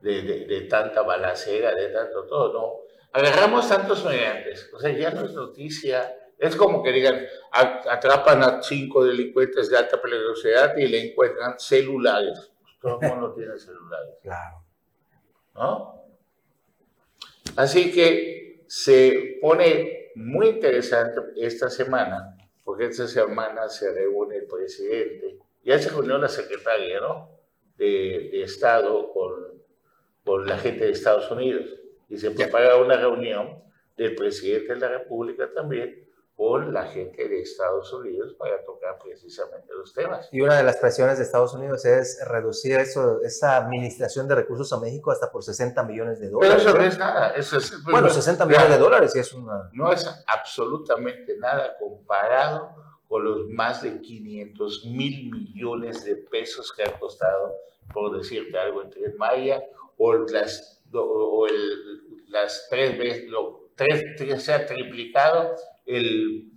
[0.00, 2.90] de, de, tanta balacera, de tanto todo, no.
[3.12, 6.16] Agarramos tantos migrantes, o sea, ya no es noticia.
[6.38, 12.50] Es como que digan, atrapan a cinco delincuentes de alta peligrosidad y le encuentran celulares.
[12.80, 14.64] Todo el mundo tiene celulares, Claro.
[15.54, 16.04] ¿no?
[17.56, 25.38] Así que se pone muy interesante esta semana, porque esta semana se reúne el presidente,
[25.62, 27.38] ya se reunió la secretaria, ¿no?
[27.76, 29.62] De, de Estado con,
[30.24, 31.66] con la gente de Estados Unidos
[32.08, 33.62] y se prepara una reunión
[33.96, 36.09] del presidente de la República también
[36.40, 40.26] con la gente de Estados Unidos para tocar precisamente los temas.
[40.32, 44.72] Y una de las presiones de Estados Unidos es reducir eso, esa administración de recursos
[44.72, 46.62] a México hasta por 60 millones de Pero dólares.
[46.64, 47.84] eso no es nada, eso es...
[47.84, 49.68] Bueno, 60 millones de dólares es una...
[49.74, 52.74] no es absolutamente nada comparado
[53.06, 57.52] con los más de 500 mil millones de pesos que ha costado,
[57.92, 59.62] por decirte algo, el Tren Maya
[59.98, 65.54] o las, o el- las tres veces, lo, tres, tres- se ha triplicado
[65.96, 66.50] el,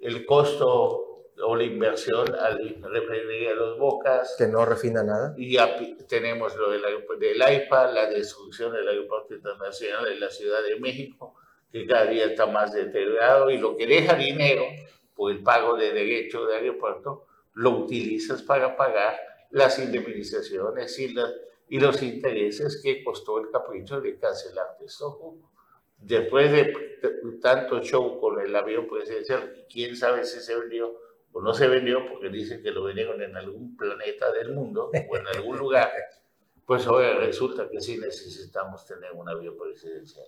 [0.00, 1.06] el costo
[1.42, 4.34] o la inversión al refinería de los Bocas.
[4.36, 5.34] que no refina nada.
[5.36, 5.76] Y ya
[6.08, 6.82] tenemos lo del,
[7.18, 11.34] del AIPA, la destrucción del aeropuerto internacional de la Ciudad de México,
[11.72, 14.64] que cada día está más deteriorado y lo que deja dinero
[15.14, 19.16] por el pago de derecho de aeropuerto, lo utilizas para pagar
[19.50, 21.14] las indemnizaciones y,
[21.68, 25.36] y los intereses que costó el capricho de cancelar esto.
[26.00, 26.72] Después de
[27.40, 30.98] tanto show con el avión presidencial, quién sabe si se vendió
[31.32, 35.16] o no se vendió porque dicen que lo vendieron en algún planeta del mundo o
[35.16, 35.90] en algún lugar,
[36.66, 40.26] pues ahora resulta que sí necesitamos tener un avión presidencial.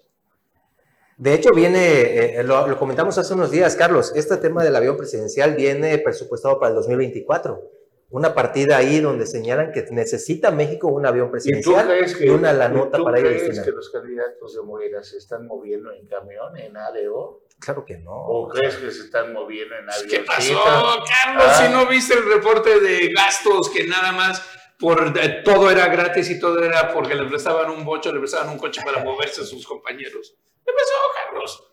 [1.17, 4.97] De hecho, viene, eh, lo, lo comentamos hace unos días, Carlos, este tema del avión
[4.97, 7.72] presidencial viene presupuestado para el 2024.
[8.13, 11.31] Una partida ahí donde señalan que necesita México un avión ¿Y
[11.63, 15.03] tú presidencial que, y una la nota para ir crees que los candidatos de Morena
[15.03, 17.47] se están moviendo en camión, en ADO?
[17.59, 18.15] Claro que no.
[18.15, 20.09] ¿O crees que se están moviendo en avión?
[20.11, 21.45] ¿Qué pasó, Carlos?
[21.49, 21.65] Ah.
[21.65, 24.47] Si no viste el reporte de gastos que nada más
[24.79, 28.51] por eh, todo era gratis y todo era porque le prestaban un bocho, le prestaban
[28.51, 30.35] un coche para moverse a sus compañeros.
[30.67, 30.95] ¿Qué pasó,
[31.25, 31.69] Carlos?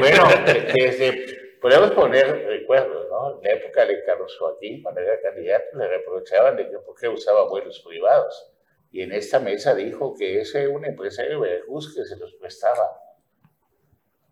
[0.00, 0.28] Bueno,
[0.74, 3.36] desde, podemos poner recuerdos, ¿no?
[3.36, 7.08] En la época de Carlos Joaquín, cuando era candidato, le reprochaban de que por qué
[7.08, 8.52] usaba vuelos privados.
[8.90, 12.34] Y en esta mesa dijo que ese era un empresario de Veracruz que se los
[12.34, 13.00] prestaba.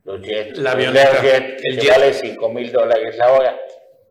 [0.05, 0.59] Los jets.
[0.59, 1.91] La el avioneta, Learjet, el que jet.
[1.91, 3.61] vale 5 mil dólares la hora.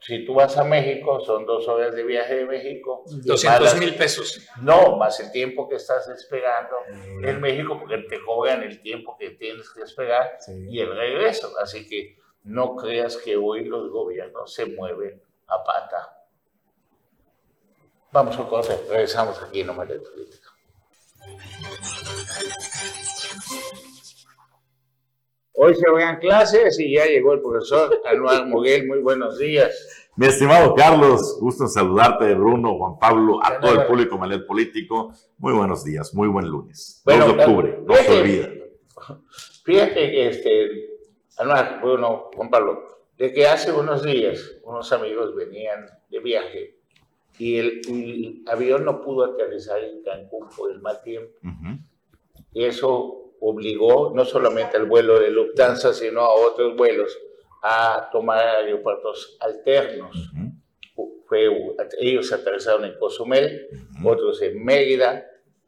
[0.02, 3.04] si tú vas a México, son dos horas de viaje de México.
[3.08, 4.48] 200 mil pesos.
[4.62, 6.76] No, más el tiempo que estás esperando
[7.24, 10.38] en México, porque te cobran el tiempo que tienes que esperar
[10.70, 11.52] y el regreso.
[11.60, 16.28] Así que no creas que hoy los gobiernos se mueven a pata.
[18.12, 20.50] Vamos a corte, regresamos aquí en Omelet Política.
[25.54, 28.88] Hoy se vean clases y ya llegó el profesor Anuar Moguel.
[28.88, 30.12] Muy buenos días.
[30.16, 35.14] Mi estimado Carlos, gusto en saludarte, Bruno, Juan Pablo, a todo el público Malet Político.
[35.40, 37.02] Muy buenos días, muy buen lunes.
[37.06, 38.50] 2 de octubre, no se olvida.
[39.64, 40.95] Fíjate que, este,
[41.82, 46.78] Bruno, Juan Pablo, de que hace unos días unos amigos venían de viaje
[47.38, 51.38] y el, avión no pudo aterrizar en Cancún por el mal tiempo.
[52.54, 57.18] Y eso obligó no solamente al vuelo de Lufthansa, sino a otros vuelos
[57.62, 60.32] a tomar aeropuertos alternos.
[61.26, 61.50] Fue,
[62.00, 63.68] ellos aterrizaron en Cozumel,
[64.04, 65.26] otros en Mérida,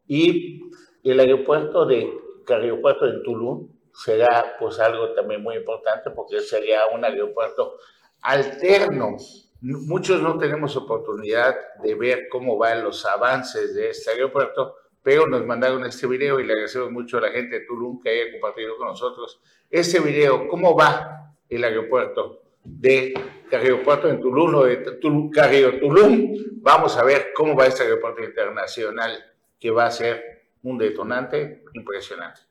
[0.07, 0.61] y
[1.03, 2.09] el aeropuerto de
[2.47, 3.67] aeropuerto en Tulum
[3.97, 7.77] será pues algo también muy importante porque sería un aeropuerto
[8.21, 9.17] alterno.
[9.61, 15.43] Muchos no tenemos oportunidad de ver cómo van los avances de este aeropuerto, pero nos
[15.45, 18.77] mandaron este video y le agradecemos mucho a la gente de Tulum que haya compartido
[18.77, 23.13] con nosotros este video, cómo va el aeropuerto de
[23.51, 26.35] aeropuerto en Tulum o de Tulum, Tulum.
[26.61, 29.17] Vamos a ver cómo va este aeropuerto internacional
[29.59, 32.46] que va a ser un detonante impresionante.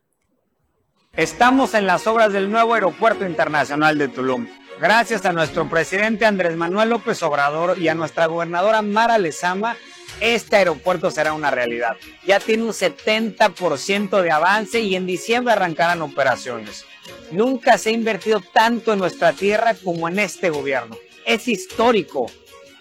[1.17, 4.47] Estamos en las obras del nuevo aeropuerto internacional de Tulum.
[4.79, 9.75] Gracias a nuestro presidente Andrés Manuel López Obrador y a nuestra gobernadora Mara Lezama,
[10.21, 11.97] este aeropuerto será una realidad.
[12.27, 16.85] Ya tiene un 70% de avance y en diciembre arrancarán operaciones.
[17.31, 20.97] Nunca se ha invertido tanto en nuestra tierra como en este gobierno.
[21.25, 22.27] Es histórico.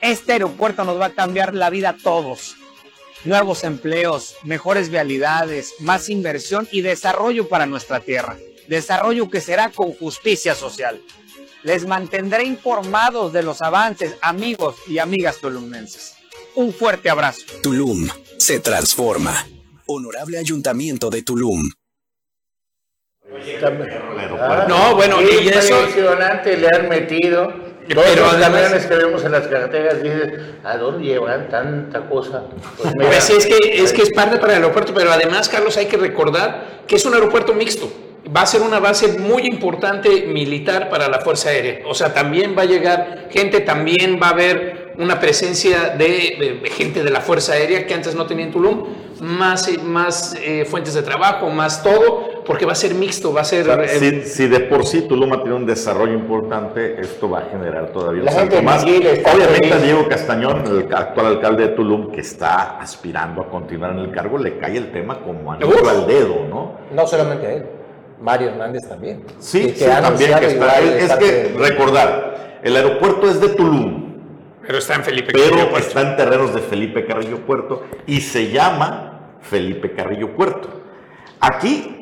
[0.02, 2.54] Este aeropuerto nos va a cambiar la vida a todos.
[3.26, 8.36] Nuevos empleos, mejores vialidades, más inversión y desarrollo para nuestra tierra.
[8.68, 11.02] Desarrollo que será con justicia social.
[11.64, 16.14] Les mantendré informados de los avances, amigos y amigas tolumenses.
[16.54, 17.40] Un fuerte abrazo.
[17.64, 18.08] Tulum
[18.38, 19.44] se transforma.
[19.86, 21.68] Honorable Ayuntamiento de Tulum.
[24.68, 27.65] no, bueno, y eso impresionante le han metido.
[27.94, 32.44] Todos pero los camiones que vemos en las carreteras dicen, ¿a dónde llevan tanta cosa?
[32.76, 35.86] Pues, pues es, que, es que es parte para el aeropuerto, pero además, Carlos, hay
[35.86, 37.90] que recordar que es un aeropuerto mixto
[38.34, 41.86] va a ser una base muy importante militar para la Fuerza Aérea.
[41.86, 47.02] O sea, también va a llegar gente, también va a haber una presencia de, gente
[47.02, 48.84] de la Fuerza Aérea que antes no tenía en Tulum,
[49.20, 53.44] más, más eh, fuentes de trabajo, más todo, porque va a ser mixto, va a
[53.44, 53.66] ser...
[53.68, 57.92] Eh, si, de por sí Tulum ha tenido un desarrollo importante, esto va a generar
[57.92, 58.82] todavía un salto más.
[58.84, 64.10] Obviamente Diego Castañón, el actual alcalde de Tulum, que está aspirando a continuar en el
[64.12, 66.72] cargo, le cae el tema como anillo al dedo, ¿no?
[66.94, 67.66] No solamente a él.
[68.20, 69.24] Mario Hernández también.
[69.38, 70.80] Sí, que, también que está.
[70.80, 74.05] Es, que recordar, el aeropuerto es de Tulum,
[74.66, 75.88] pero está en Felipe Carrillo Puerto.
[75.88, 80.68] está en terrenos de Felipe Carrillo Puerto y se llama Felipe Carrillo Puerto.
[81.40, 81.96] Aquí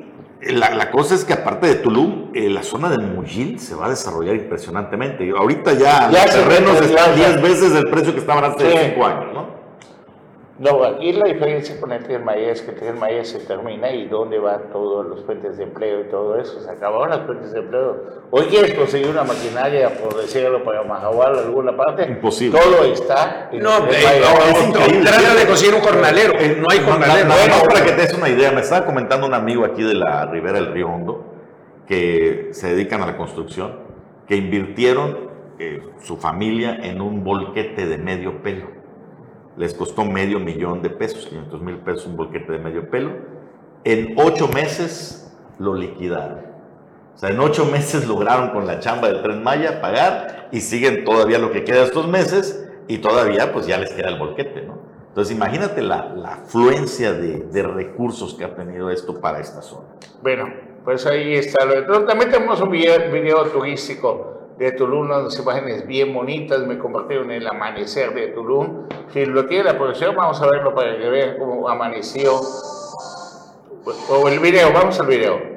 [0.52, 3.90] la, cosa es que aparte de Tulum, eh, la zona de Mujil se va a
[3.90, 5.30] desarrollar impresionantemente.
[5.30, 9.53] Ahorita ya, los terrenos están 10 veces el precio que estaban hace 5 años, ¿no?
[10.56, 13.90] No, aquí la diferencia con el Tren Maya es que el Tren Maya se termina
[13.90, 16.60] y dónde van todos los fuentes de empleo y todo eso.
[16.60, 17.96] Se acabaron las fuentes de empleo.
[18.30, 22.04] Hoy quieres conseguir una maquinaria, por decirlo, para Mahahual alguna parte.
[22.04, 22.60] Imposible.
[22.60, 23.50] Todo está.
[23.52, 26.34] no, no, trata de conseguir un jornalero.
[26.38, 27.28] Eh, no hay jornalero.
[27.28, 29.94] No, no, para que te des una idea, me estaba comentando un amigo aquí de
[29.94, 31.32] la ribera del Río Hondo
[31.88, 33.80] que se dedican a la construcción,
[34.28, 38.83] que invirtieron eh, su familia en un bolquete de medio pelo
[39.56, 43.12] les costó medio millón de pesos, 500 mil pesos, un bolquete de medio pelo.
[43.84, 46.40] En ocho meses lo liquidaron.
[47.14, 51.04] O sea, en ocho meses lograron con la chamba del Tren Maya pagar y siguen
[51.04, 54.78] todavía lo que queda estos meses y todavía pues ya les queda el bolquete, ¿no?
[55.08, 59.86] Entonces imagínate la, la afluencia de, de, recursos que ha tenido esto para esta zona.
[60.20, 60.52] Bueno,
[60.84, 61.58] pues ahí está.
[62.04, 68.14] También tenemos un video turístico de Tulum, unas imágenes bien bonitas, me compartieron el amanecer
[68.14, 68.86] de Tulum.
[69.12, 72.40] Si lo tiene la producción, vamos a verlo para que vean cómo amaneció.
[74.08, 75.53] O el video, vamos al video.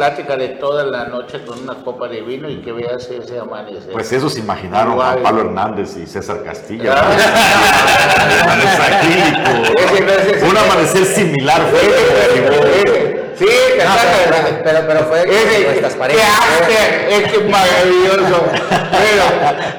[0.00, 3.92] Plática de toda la noche con una copa de vino y que veas ese amanecer.
[3.92, 5.10] Pues eso se imaginaron Igual.
[5.10, 6.94] Juan Pablo Hernández y César Castilla.
[6.96, 7.12] Ah.
[9.76, 10.46] Es ese.
[10.46, 11.80] Un amanecer similar fue.
[13.36, 16.38] Sí, que No, saca- pero, pero, pero fue Ese, nuestras ¡Qué parejas.
[16.60, 17.08] after!
[17.10, 18.44] Es que maravilloso.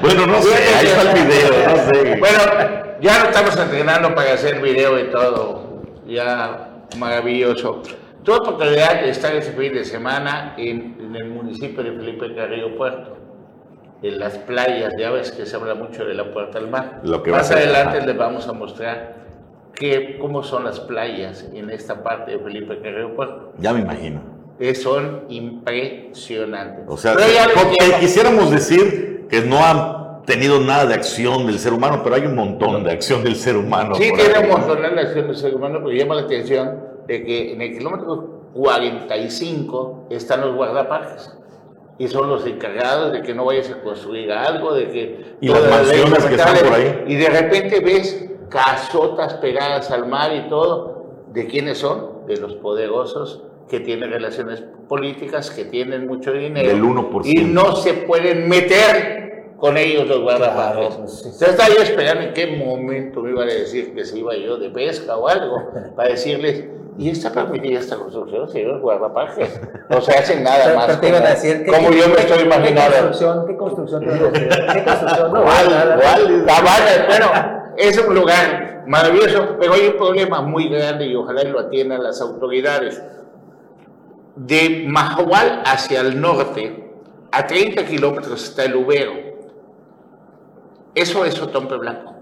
[0.02, 2.16] Bueno, no sé, ahí está el video, no sé.
[2.18, 2.38] bueno,
[3.00, 5.82] ya no estamos entrenando para hacer video y todo.
[6.06, 7.82] Ya, maravilloso.
[8.26, 13.16] Oportunidad de estar ese fin de semana en, en el municipio de Felipe Carrillo Puerto,
[14.02, 14.94] en las playas.
[14.98, 17.00] Ya ves que se habla mucho de la Puerta al Mar.
[17.02, 18.06] Lo que va a Más ser, adelante ajá.
[18.06, 19.16] les vamos a mostrar
[19.74, 23.52] que, cómo son las playas en esta parte de Felipe Carrillo Puerto.
[23.58, 24.20] Ya me imagino.
[24.60, 26.84] Eh, son impresionantes.
[26.86, 30.86] O sea, Pero ya les como que quiero- quisiéramos decir que no han tenido nada
[30.86, 33.96] de acción del ser humano, pero hay un montón de acción del ser humano.
[33.96, 34.44] Sí, tiene ahí.
[34.44, 37.76] un montón de acción del ser humano, pero llama la atención de que en el
[37.76, 41.36] kilómetro 45 están los guardaparques.
[41.98, 45.36] Y son los encargados de que no vayas a construir algo, de que...
[45.40, 47.04] Y las mansiones que están por ahí.
[47.06, 51.26] Y de repente ves casotas pegadas al mar y todo.
[51.32, 52.26] ¿De quiénes son?
[52.26, 56.68] De los poderosos que tienen relaciones políticas, que tienen mucho dinero.
[56.68, 57.22] Del 1%.
[57.24, 60.88] Y no se pueden meter con ellos los guardaparques.
[60.88, 61.30] Claro, sí.
[61.40, 64.56] Yo estaba yo esperando en qué momento me iban a decir que se iba yo
[64.56, 66.64] de pesca o algo, para decirles,
[66.98, 69.60] ¿y está permitida esta construcción, señor guardaparques?
[69.88, 71.00] No se hacen nada más.
[71.00, 71.70] te iban a decir que.
[71.72, 72.90] como yo me estoy ¿Qué imaginando.
[72.90, 73.46] construcción?
[73.46, 74.48] ¿Qué construcción a decir?
[74.72, 75.32] ¿Qué construcción?
[75.32, 76.00] No, ¿Cuál?
[76.00, 76.46] ¿Cuál?
[76.46, 77.26] La bueno,
[77.76, 82.20] es un lugar maravilloso, pero hay un problema muy grande y ojalá lo atiendan las
[82.20, 83.02] autoridades.
[84.34, 86.90] De Mahahual hacia el norte,
[87.30, 89.12] a 30 kilómetros está el Ubero.
[90.94, 92.14] Eso es Otompe Blanco.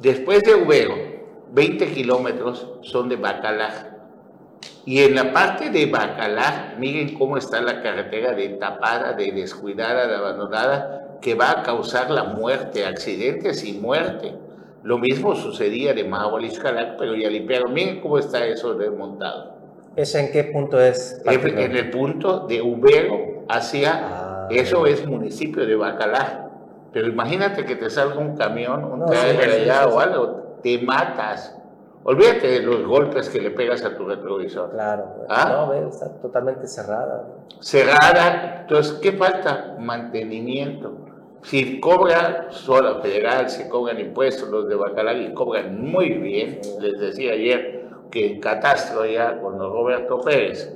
[0.00, 0.94] Después de Ubero,
[1.52, 3.99] 20 kilómetros son de Bacalar.
[4.84, 10.06] Y en la parte de Bacalar, miren cómo está la carretera de tapada, de descuidada,
[10.06, 14.34] de abandonada, que va a causar la muerte, accidentes y muerte.
[14.82, 17.72] Lo mismo sucedía de Mahahual y Xcalac, pero ya limpiaron.
[17.74, 19.54] Miren cómo está eso desmontado.
[19.96, 21.20] ¿Ese en qué punto es?
[21.26, 24.48] En en el punto de Ubero hacia, Ah.
[24.50, 26.48] eso es municipio de Bacalar.
[26.92, 29.98] Pero imagínate que te salga un camión, un No, trailer sí, allá sí, o sí.
[30.08, 31.56] algo, te matas.
[32.02, 34.70] Olvídate de los golpes que le pegas a tu retrovisor.
[34.70, 35.04] Claro.
[35.28, 35.66] Ah.
[35.68, 37.26] No, está totalmente cerrada.
[37.60, 39.76] Cerrada, entonces, ¿qué falta?
[39.78, 40.92] Mantenimiento.
[41.42, 46.98] Si cobra sola federal, si cobran impuestos los de Bacalar y cobran muy bien, les
[47.00, 50.74] decía ayer que en Catastro ya con los Roberto Pérez,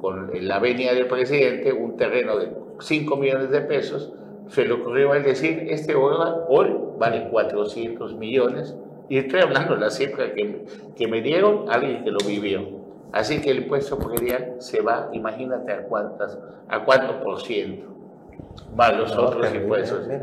[0.00, 4.12] con- la venia del presidente, un terreno de 5 millones de pesos,
[4.48, 8.74] se le ocurrió a él decir, este hoy vale 400 millones,
[9.10, 10.64] y estoy hablando de la cifra que,
[10.96, 12.80] que me dieron alguien que lo vivió.
[13.12, 16.38] Así que el impuesto predial se va, imagínate a cuántas,
[16.68, 17.86] a cuánto por ciento
[18.74, 20.06] van los No, otros impuestos.
[20.06, 20.20] sea.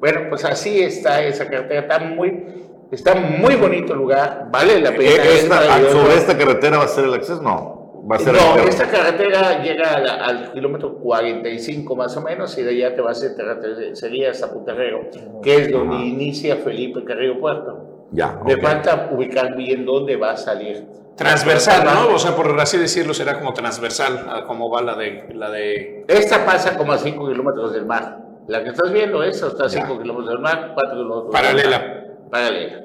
[0.00, 2.44] Bueno, pues así está esa carretera, está muy,
[2.92, 5.02] está muy bonito el lugar, vale la pena.
[5.02, 5.90] Eh, es esta-.
[5.90, 7.42] ¿Sobre esta carretera va a ser el acceso?
[7.42, 12.20] No, va a ser No, el esta carretera llega la- al kilómetro 45 más o
[12.22, 15.00] menos y de allá te vas a sería Zaputerrero,
[15.42, 16.04] que es donde Ajá.
[16.04, 17.97] inicia Felipe Carrillo Puerto.
[18.10, 20.86] Ya, Me falta ubicar bien dónde va a salir.
[21.16, 22.14] Transversal, ¿no?
[22.14, 26.04] O sea, por así decirlo, será como transversal a como va la de la de
[26.08, 28.18] Esta pasa como a 5 kilómetros del mar.
[28.46, 29.82] La que estás viendo, esa está a Ya.
[29.86, 31.78] 5 kilómetros del mar, 4 kilómetros Paralela.
[31.78, 32.28] del mar.
[32.30, 32.82] Paralela.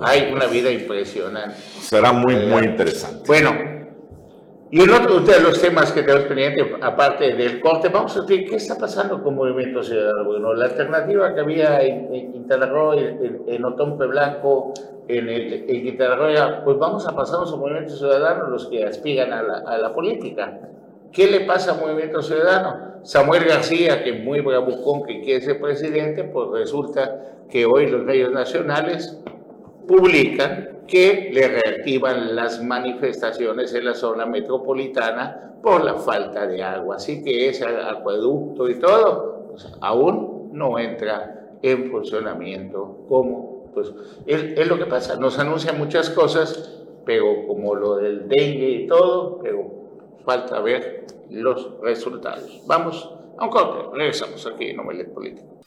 [0.00, 1.56] Hay una vida impresionante.
[1.80, 3.24] Será muy, muy interesante.
[3.26, 3.52] Bueno,
[4.70, 8.56] y otro de los temas que tenemos pendiente, aparte del corte, vamos a ver qué
[8.56, 10.24] está pasando con Movimiento Ciudadano.
[10.24, 14.72] Bueno, la alternativa que había en, en Quintana Roo, en, en Otompe Blanco,
[15.06, 19.32] en, el, en Quintana Roo, pues vamos a pasarnos a Movimiento Ciudadano los que aspiran
[19.32, 20.58] a la, a la política.
[21.12, 22.94] ¿Qué le pasa a Movimiento Ciudadano?
[23.04, 28.02] Samuel García, que es muy bravucón, que quiere ser presidente, pues resulta que hoy los
[28.02, 29.22] medios nacionales
[29.86, 36.96] publican que le reactivan las manifestaciones en la zona metropolitana por la falta de agua.
[36.96, 43.92] Así que ese acueducto y todo, pues, aún no entra en funcionamiento como, pues,
[44.26, 45.16] es, lo que pasa.
[45.16, 49.70] Nos anuncian muchas cosas, pero como lo del dengue y todo, pero
[50.24, 52.60] falta ver los resultados.
[52.66, 55.60] Vamos a un corte, regresamos aquí en Omelet Político.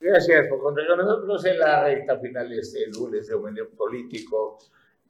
[0.00, 4.58] Gracias por contar con nosotros en la recta final de este lunes de Omelet Político,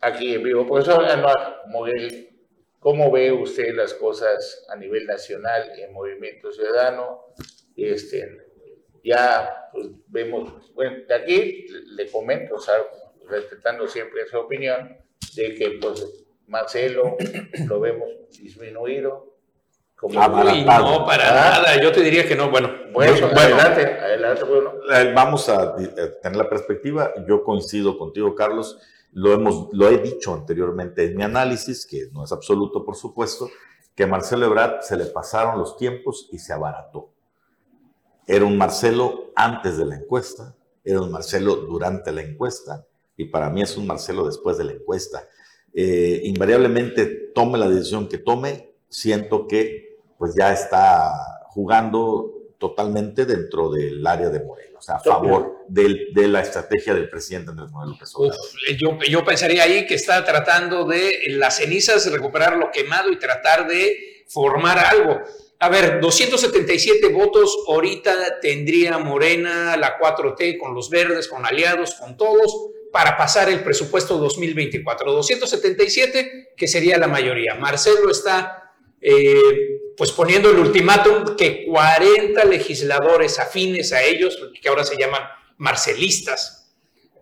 [0.01, 0.67] aquí en vivo.
[0.67, 2.31] Profesor Anuar Moguel,
[2.79, 7.35] ¿cómo ve usted las cosas a nivel nacional en Movimiento Ciudadano?
[7.77, 8.47] Este,
[9.05, 12.75] ya pues, vemos, bueno, de aquí le comento, o sea,
[13.29, 14.97] respetando siempre su opinión,
[15.35, 17.17] de que pues Marcelo
[17.67, 19.36] lo vemos disminuido.
[19.97, 21.61] Como Uy, no, para ¿Ah?
[21.61, 21.83] nada.
[21.83, 22.51] Yo te diría que no.
[22.51, 24.45] Bueno, bueno, adelante, adelante.
[24.45, 24.75] Bueno.
[24.93, 27.13] Eh, vamos a tener la perspectiva.
[27.27, 28.79] Yo coincido contigo, Carlos.
[29.13, 33.49] Lo, hemos, lo he dicho anteriormente en mi análisis, que no es absoluto, por supuesto,
[33.95, 37.09] que a Marcelo Ebrard se le pasaron los tiempos y se abarató.
[38.27, 42.85] Era un Marcelo antes de la encuesta, era un Marcelo durante la encuesta,
[43.17, 45.27] y para mí es un Marcelo después de la encuesta.
[45.73, 51.13] Eh, invariablemente tome la decisión que tome, siento que pues ya está
[51.49, 57.71] jugando totalmente dentro del área de Morelos, a favor de la estrategia del presidente Andrés
[57.71, 58.39] Manuel López Obrador.
[58.79, 63.67] yo, yo pensaría ahí que está tratando de las cenizas recuperar lo quemado y tratar
[63.67, 65.21] de formar algo.
[65.59, 72.17] A ver, 277 votos ahorita tendría Morena, la 4T, con los verdes, con aliados, con
[72.17, 75.13] todos, para pasar el presupuesto 2024.
[75.13, 77.55] 277, que sería la mayoría.
[77.55, 78.66] Marcelo está
[79.01, 85.23] eh, pues poniendo el ultimátum que 40 legisladores afines a ellos, que ahora se llaman
[85.59, 86.67] marcelistas,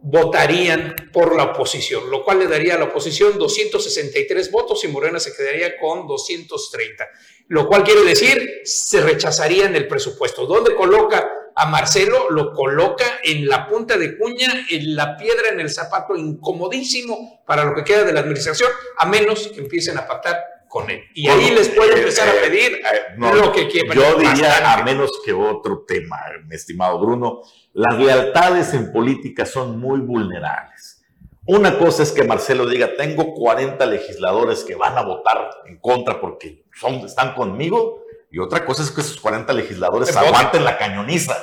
[0.06, 5.18] votarían por la oposición, lo cual le daría a la oposición 263 votos y Morena
[5.18, 7.08] se quedaría con 230,
[7.48, 10.44] lo cual quiere decir se rechazarían el presupuesto.
[10.44, 12.28] ¿Dónde coloca a Marcelo?
[12.28, 17.64] Lo coloca en la punta de cuña, en la piedra en el zapato incomodísimo para
[17.64, 20.38] lo que queda de la administración, a menos que empiecen a pactar
[20.74, 21.04] con él.
[21.14, 23.96] Y ahí les puede eh, empezar a eh, pedir eh, lo que quieran.
[23.96, 26.16] Yo diría, a menos que otro tema,
[26.48, 27.42] mi estimado Bruno,
[27.74, 31.04] las lealtades en política son muy vulnerables.
[31.46, 36.20] Una cosa es que Marcelo diga, tengo 40 legisladores que van a votar en contra
[36.20, 38.02] porque son, están conmigo,
[38.32, 41.36] y otra cosa es que esos 40 legisladores aguanten la cañoniza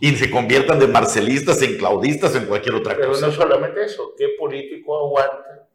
[0.00, 3.08] y se conviertan de marcelistas en claudistas en cualquier otra cosa.
[3.08, 5.66] Pero no solamente eso, ¿qué político aguanta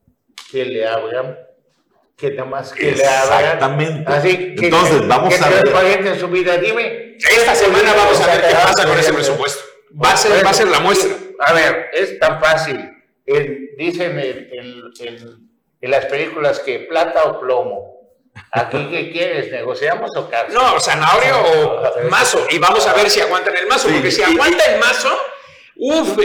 [0.51, 1.35] que le abran
[2.15, 4.11] que nada más que le Exactamente.
[4.11, 6.19] Así que, Entonces, vamos a ver.
[6.19, 6.57] su vida.
[6.57, 7.17] Dime.
[7.17, 9.63] Esta semana vamos a ver qué pasa con ese presupuesto.
[10.03, 11.15] Va a ser, va a ser la muestra.
[11.39, 12.91] A ver, es tan fácil.
[13.77, 17.95] dicen en las películas que plata o plomo.
[18.51, 19.51] ¿Aquí qué quieres?
[19.51, 20.55] ¿Negociamos o cárcel?
[20.55, 22.45] No, zanahoria o mazo.
[22.49, 23.89] Y vamos a ver si aguantan el mazo.
[23.89, 25.15] porque si aguanta el mazo
[25.77, 26.17] Uf,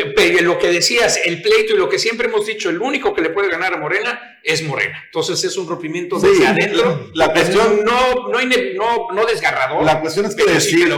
[0.43, 3.31] lo que decías, el pleito y lo que siempre hemos dicho, el único que le
[3.31, 5.03] puede ganar a Morena es Morena.
[5.07, 7.11] Entonces es un rompimiento desde adentro.
[7.15, 9.85] La, cuestión no, no, no, no, desgarrador.
[9.85, 10.89] La cuestión es que decir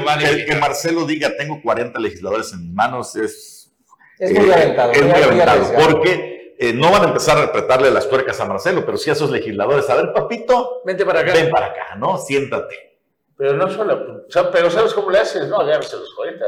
[0.47, 3.73] que, Marcelo diga tengo 40 legisladores en mis manos es,
[4.19, 4.93] es muy aventado.
[4.93, 8.85] Es muy aventado porque eh, no van a empezar a apretarle las tuercas a Marcelo,
[8.85, 9.89] pero sí a esos legisladores.
[9.89, 11.33] A ver, papito, vente para acá.
[11.33, 12.19] Ven para acá, ¿no?
[12.19, 12.99] Siéntate.
[13.37, 15.49] Pero no solo, pero ¿sabes cómo le haces?
[15.49, 16.45] No, agárrese los 40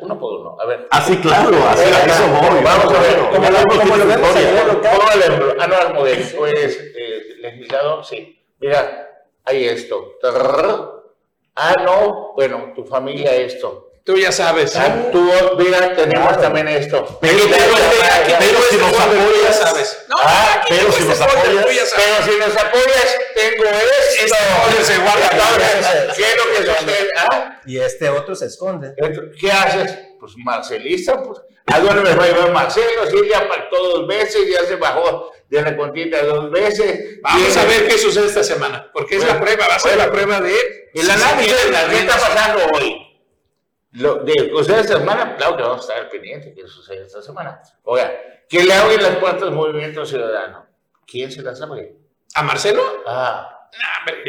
[0.00, 0.56] uno por uno.
[0.60, 0.88] A ver.
[0.90, 2.62] Así, claro, así a eso voy.
[2.62, 3.18] Vamos a ver.
[3.30, 4.46] Como, lo, como lo vemos el
[5.22, 5.54] ejemplo.
[5.62, 8.42] Anual Modelo, pues, eh, legislador, sí.
[8.60, 10.14] Mira, hay esto.
[11.56, 13.90] Ah, no, bueno, tu familia esto.
[14.04, 14.76] Tú ya sabes.
[14.76, 17.18] Ah, tú, mira, tenemos también esto.
[17.22, 20.04] Pero, si nos apoyas, sabes.
[20.08, 24.36] No, ah, pero si nos apoyas, pero si nos apoyas, tengo esto.
[24.68, 25.30] Este se guarda
[26.14, 27.08] ¿Qué es lo que sucede?
[27.16, 27.60] ¿Ah?
[27.64, 28.94] Y este otro se esconde.
[29.40, 29.98] ¿Qué haces?
[30.20, 31.40] Pues Marcelista, pues.
[31.66, 33.06] ¿A dónde me va a llevar Marcelo?
[33.10, 37.22] Si él ya pactó dos veces, ya se bajó de la contienda dos veces.
[37.22, 40.12] Vamos a ver qué sucede esta semana, porque es la prueba, va a ser la
[40.12, 40.54] prueba de
[40.92, 43.03] el análisis de qué está pasando hoy.
[43.94, 47.22] Lo de sucede esta semana, claro que vamos a estar pendientes de qué sucede esta
[47.22, 47.62] semana.
[47.84, 48.12] Oiga,
[48.48, 50.66] que le abren las puertas al movimiento ciudadano.
[51.06, 51.94] ¿Quién se las abre?
[52.34, 52.82] ¿A Marcelo?
[53.06, 53.50] Ah.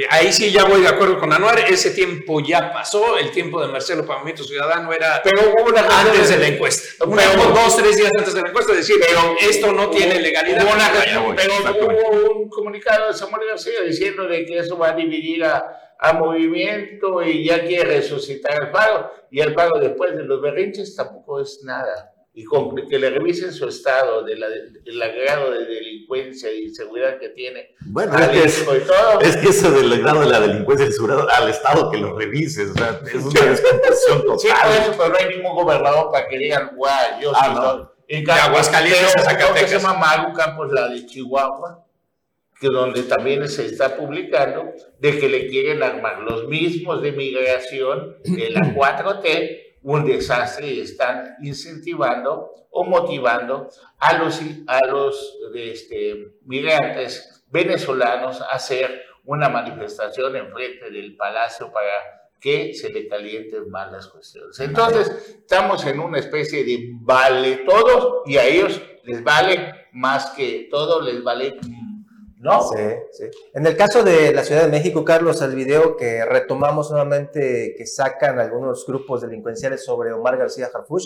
[0.09, 3.68] Ahí sí ya voy de acuerdo con Anuar, ese tiempo ya pasó, el tiempo de
[3.68, 8.11] Marcelo para Movimiento Ciudadano era pero una antes de la encuesta, pero, dos, tres días
[8.18, 10.63] antes de la encuesta, decir, pero esto no tiene legalidad.
[10.63, 15.43] Hubo pero hubo un comunicado de Samuel García diciendo de que eso va a dividir
[15.43, 20.41] a, a movimiento y ya quiere resucitar el pago, y el pago después de los
[20.41, 25.66] berrinches tampoco es nada y con que le revisen su estado, de del grado de
[25.66, 27.76] delincuencia y seguridad que tiene.
[27.86, 31.89] Bueno, es que, es que eso del grado de la delincuencia y seguridad al Estado
[31.89, 34.39] que lo revises, o sea, es una descomposición total.
[34.39, 37.91] Sí, por eso, pero no hay ningún gobernador para que digan, guau, yo ah, no.
[38.08, 39.70] En Aguascalientes, Zacatecas.
[39.70, 41.85] se llama Maru Campos, la de Chihuahua,
[42.66, 48.18] que donde también se está publicando de que le quieren armar los mismos de migración
[48.24, 56.39] de la 4T un desastre y están incentivando o motivando a los, a los este,
[56.45, 63.70] migrantes venezolanos a hacer una manifestación en frente del palacio para que se le calienten
[63.70, 64.59] más las cuestiones.
[64.59, 70.68] Entonces, estamos en una especie de vale todo y a ellos les vale más que
[70.70, 71.57] todo, les vale
[72.46, 72.62] ¿no?
[72.62, 73.24] Sí, sí.
[73.56, 77.88] En el caso de la Ciudad de México, Carlos, el video que retomamos nuevamente, que
[77.88, 81.04] sacan algunos grupos delincuenciales sobre Omar García Harfuch,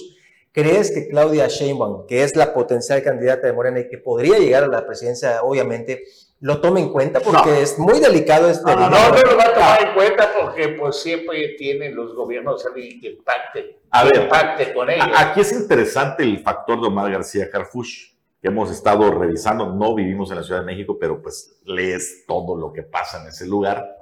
[0.52, 4.66] ¿crees que Claudia Sheinbaum, que es la potencial candidata de Morena y que podría llegar
[4.66, 6.04] a la presidencia, obviamente,
[6.42, 7.22] lo tome en cuenta?
[7.22, 10.30] Porque es muy delicado este No, no, no, no lo va a tomar en cuenta
[10.42, 15.08] porque pues siempre tienen los gobiernos alguien que pacte, A que ver, pacte con ellos.
[15.16, 19.74] Aquí es interesante el factor de Omar García Harfuch, que hemos estado revisando.
[19.74, 23.28] No vivimos en la Ciudad de México, pero pues lees todo lo que pasa en
[23.30, 23.96] ese lugar.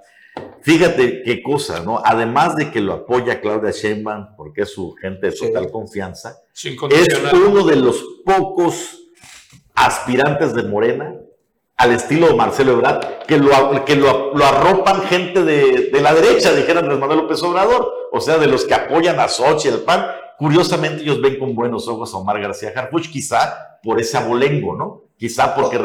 [0.61, 1.99] Fíjate qué cosa, ¿no?
[2.03, 5.47] Además de que lo apoya Claudia Sheinbaum, porque es su gente de Sí.
[5.47, 6.37] total confianza,
[6.91, 8.99] es uno de los pocos
[9.73, 11.15] aspirantes de Morena
[11.77, 16.13] al estilo de Marcelo Ebrard, que lo, que lo, lo arropan gente de, de la
[16.13, 19.79] derecha, dijera Andrés Manuel López Obrador, o sea, de los que apoyan a Sochi, al
[19.81, 20.03] PAN.
[20.37, 25.03] Curiosamente, ellos ven con buenos ojos a Omar García Harfuch, quizá por ese abolengo, ¿no?
[25.17, 25.79] Quizá porque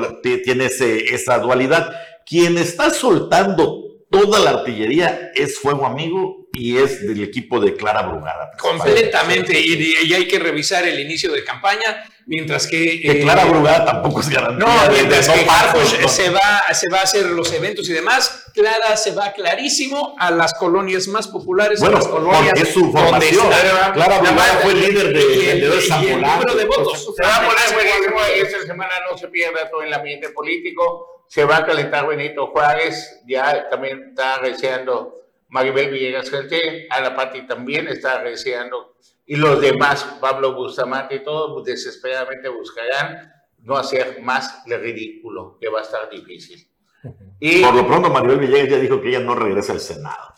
[0.45, 1.91] tiene ese- esa dualidad.
[2.27, 8.03] Quien está soltando toda la artillería es Fuego Amigo y es del equipo de Clara
[8.03, 8.51] Brugada.
[8.59, 13.01] Completamente, y, y hay que revisar el inicio de campaña, mientras que...
[13.01, 14.67] Que eh, Clara Brugada tampoco es garantía.
[14.67, 16.09] No, de- mientras de que Harfuch ¿no?
[16.09, 20.31] se va, se va a hacer los eventos y demás, Clara se va clarísimo a
[20.31, 23.53] las colonias más populares, Bueno, a las colonias es su donde formación.
[23.53, 27.15] está- Clara Brugada fue líder de y el- vendedores y el número de votos.
[27.17, 31.25] Se va a poner buenísimo y esta semana no se pierda todo el ambiente político.
[31.29, 35.22] Se va a calentar Benito Juárez, ya también está deseando
[35.53, 38.97] Maribel Villegas Gente, a la Pati también está deseando,
[39.27, 45.69] y los demás, Pablo Bustamante y todos desesperadamente buscarán no hacer más el ridículo, que
[45.69, 46.67] va a estar difícil.
[47.39, 50.35] Y Por lo pronto, Maribel Villegas ya dijo que ella no regresa al Senado.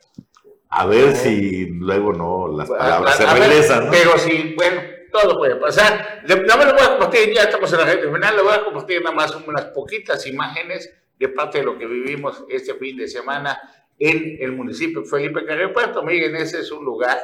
[0.68, 3.84] A ver si luego no las palabras se A- a ver, regresan.
[3.86, 3.90] ¿no?
[3.92, 6.22] Pero sí, bueno, todo puede pasar.
[6.26, 8.52] Le- no me lo voy a compartir, ya estamos en la gente final, le voy
[8.52, 12.96] a compartir nada más unas poquitas imágenes de parte de lo que vivimos este fin
[12.96, 13.56] de semana
[13.98, 16.02] en el municipio Felipe Carrillo Puerto.
[16.02, 17.18] Miren, ese es un lugar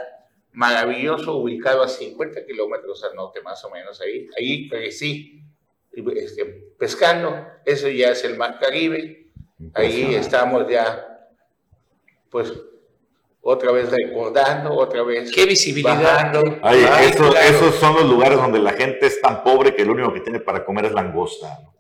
[0.53, 4.29] maravilloso, ubicado a 50 kilómetros al norte, más o menos, ahí.
[4.39, 5.43] Ahí crecí
[6.15, 6.45] este,
[6.79, 9.29] pescando, eso ya es el Mar Caribe.
[9.75, 11.29] Ahí estamos ya,
[12.31, 12.53] pues,
[13.43, 15.95] otra vez recordando, otra vez Qué visibilidad.
[16.03, 16.59] bajando.
[16.63, 17.49] Ay, Ay, eso- claro.
[17.49, 20.41] Esos son los lugares donde la gente es tan pobre que lo único que tiene
[20.41, 21.59] para comer es langosta.
[21.63, 21.75] ¿no?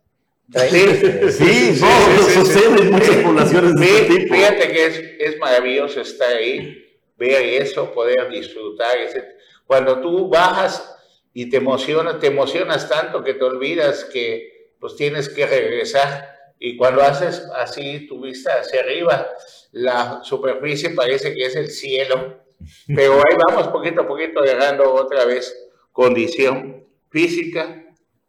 [0.53, 4.35] Sí, Sí, no, sucede en muchas poblaciones de Sí, este tipo.
[4.35, 6.85] fíjate que es, es maravilloso estar ahí,
[7.17, 8.99] ver eso, poder disfrutar.
[8.99, 9.25] ese-
[9.67, 10.97] Cuando tú bajas
[11.33, 16.37] y te emocionas, te emocionas tanto que te olvidas que pues tienes que regresar.
[16.59, 19.29] Y cuando haces así tu vista hacia arriba,
[19.73, 22.41] la superficie parece que es el cielo.
[22.89, 25.55] Pero ahí vamos poquito a poquito agarrando otra vez
[25.93, 27.85] condición física.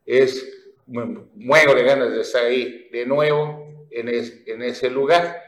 [0.06, 0.46] Es
[0.92, 5.42] mu- muero de ganas de estar ahí de nuevo en, es- en ese lugar.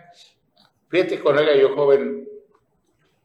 [0.90, 2.28] Fíjate, cuando era yo joven,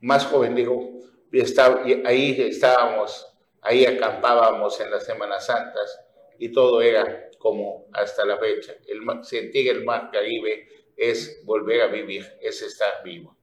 [0.01, 1.01] más joven, digo,
[1.33, 3.27] estaba- ahí estábamos,
[3.61, 6.01] ahí acampábamos en las Semanas Santas
[6.39, 8.75] y todo era como hasta la fecha.
[8.87, 13.37] El, sentir el mar Caribe es volver a vivir, es estar vivo.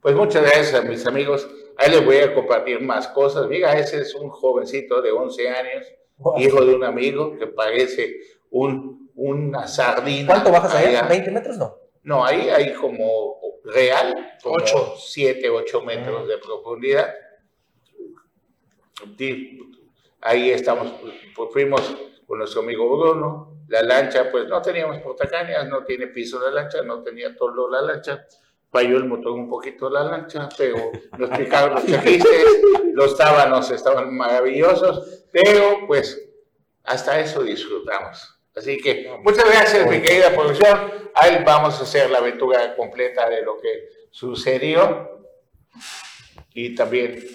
[0.00, 1.48] Pues muchas gracias a mis amigos.
[1.76, 3.46] Ahí les voy a compartir más cosas.
[3.48, 5.86] Mira, ese es un jovencito de 11 años,
[6.38, 8.16] hijo de un amigo que parece
[8.50, 10.26] un, una sardina.
[10.26, 11.06] ¿Cuánto bajas allá?
[11.06, 11.24] allá.
[11.24, 11.58] ¿20 metros?
[11.58, 11.76] No.
[12.02, 14.94] No, ahí hay como real, como Ocho.
[14.98, 17.14] 7, 8 metros de profundidad.
[19.16, 19.58] Sí,
[20.24, 20.92] Ahí estamos,
[21.34, 21.80] pues fuimos
[22.26, 23.64] con nuestro amigo Bruno.
[23.66, 27.82] La lancha, pues no teníamos portacañas, no tiene piso la lancha, no tenía toldo la
[27.82, 28.24] lancha.
[28.72, 32.46] Falló el motor un poquito la lancha, pero nos explicaron los chajistes,
[32.94, 36.18] los tábanos estaban maravillosos, pero pues
[36.82, 38.40] hasta eso disfrutamos.
[38.56, 40.90] Así que muchas gracias, mi querida producción.
[41.14, 45.26] Ahí vamos a hacer la aventura completa de lo que sucedió
[46.54, 47.26] y también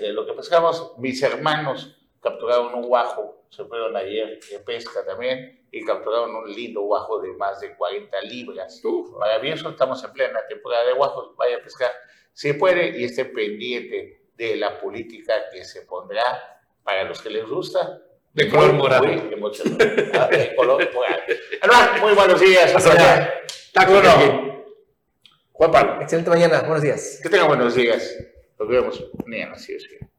[0.00, 0.94] de, lo que pescamos.
[0.98, 7.20] Mis hermanos capturaron un guajo, se fueron ayer de pesca también capturaron un lindo guajo
[7.20, 8.82] de más de 40 libras.
[9.18, 11.90] Maravilloso, estamos en plena temporada de guajos, vaya a pescar
[12.34, 16.22] si puede y esté pendiente de la política que se pondrá
[16.82, 18.00] para los que les gusta.
[18.34, 19.04] De color Muy, morado.
[19.04, 20.10] muy emocionante.
[20.18, 21.22] Ah, de color morado.
[21.60, 22.74] Además, muy buenos días.
[22.74, 23.34] Hasta allá.
[23.72, 24.64] Taco Bueno.
[25.52, 26.60] Juan Pablo, Excelente mañana.
[26.62, 27.20] Buenos días.
[27.22, 28.16] que tengan buenos días.
[28.58, 30.11] Nos vemos mañana, si es que.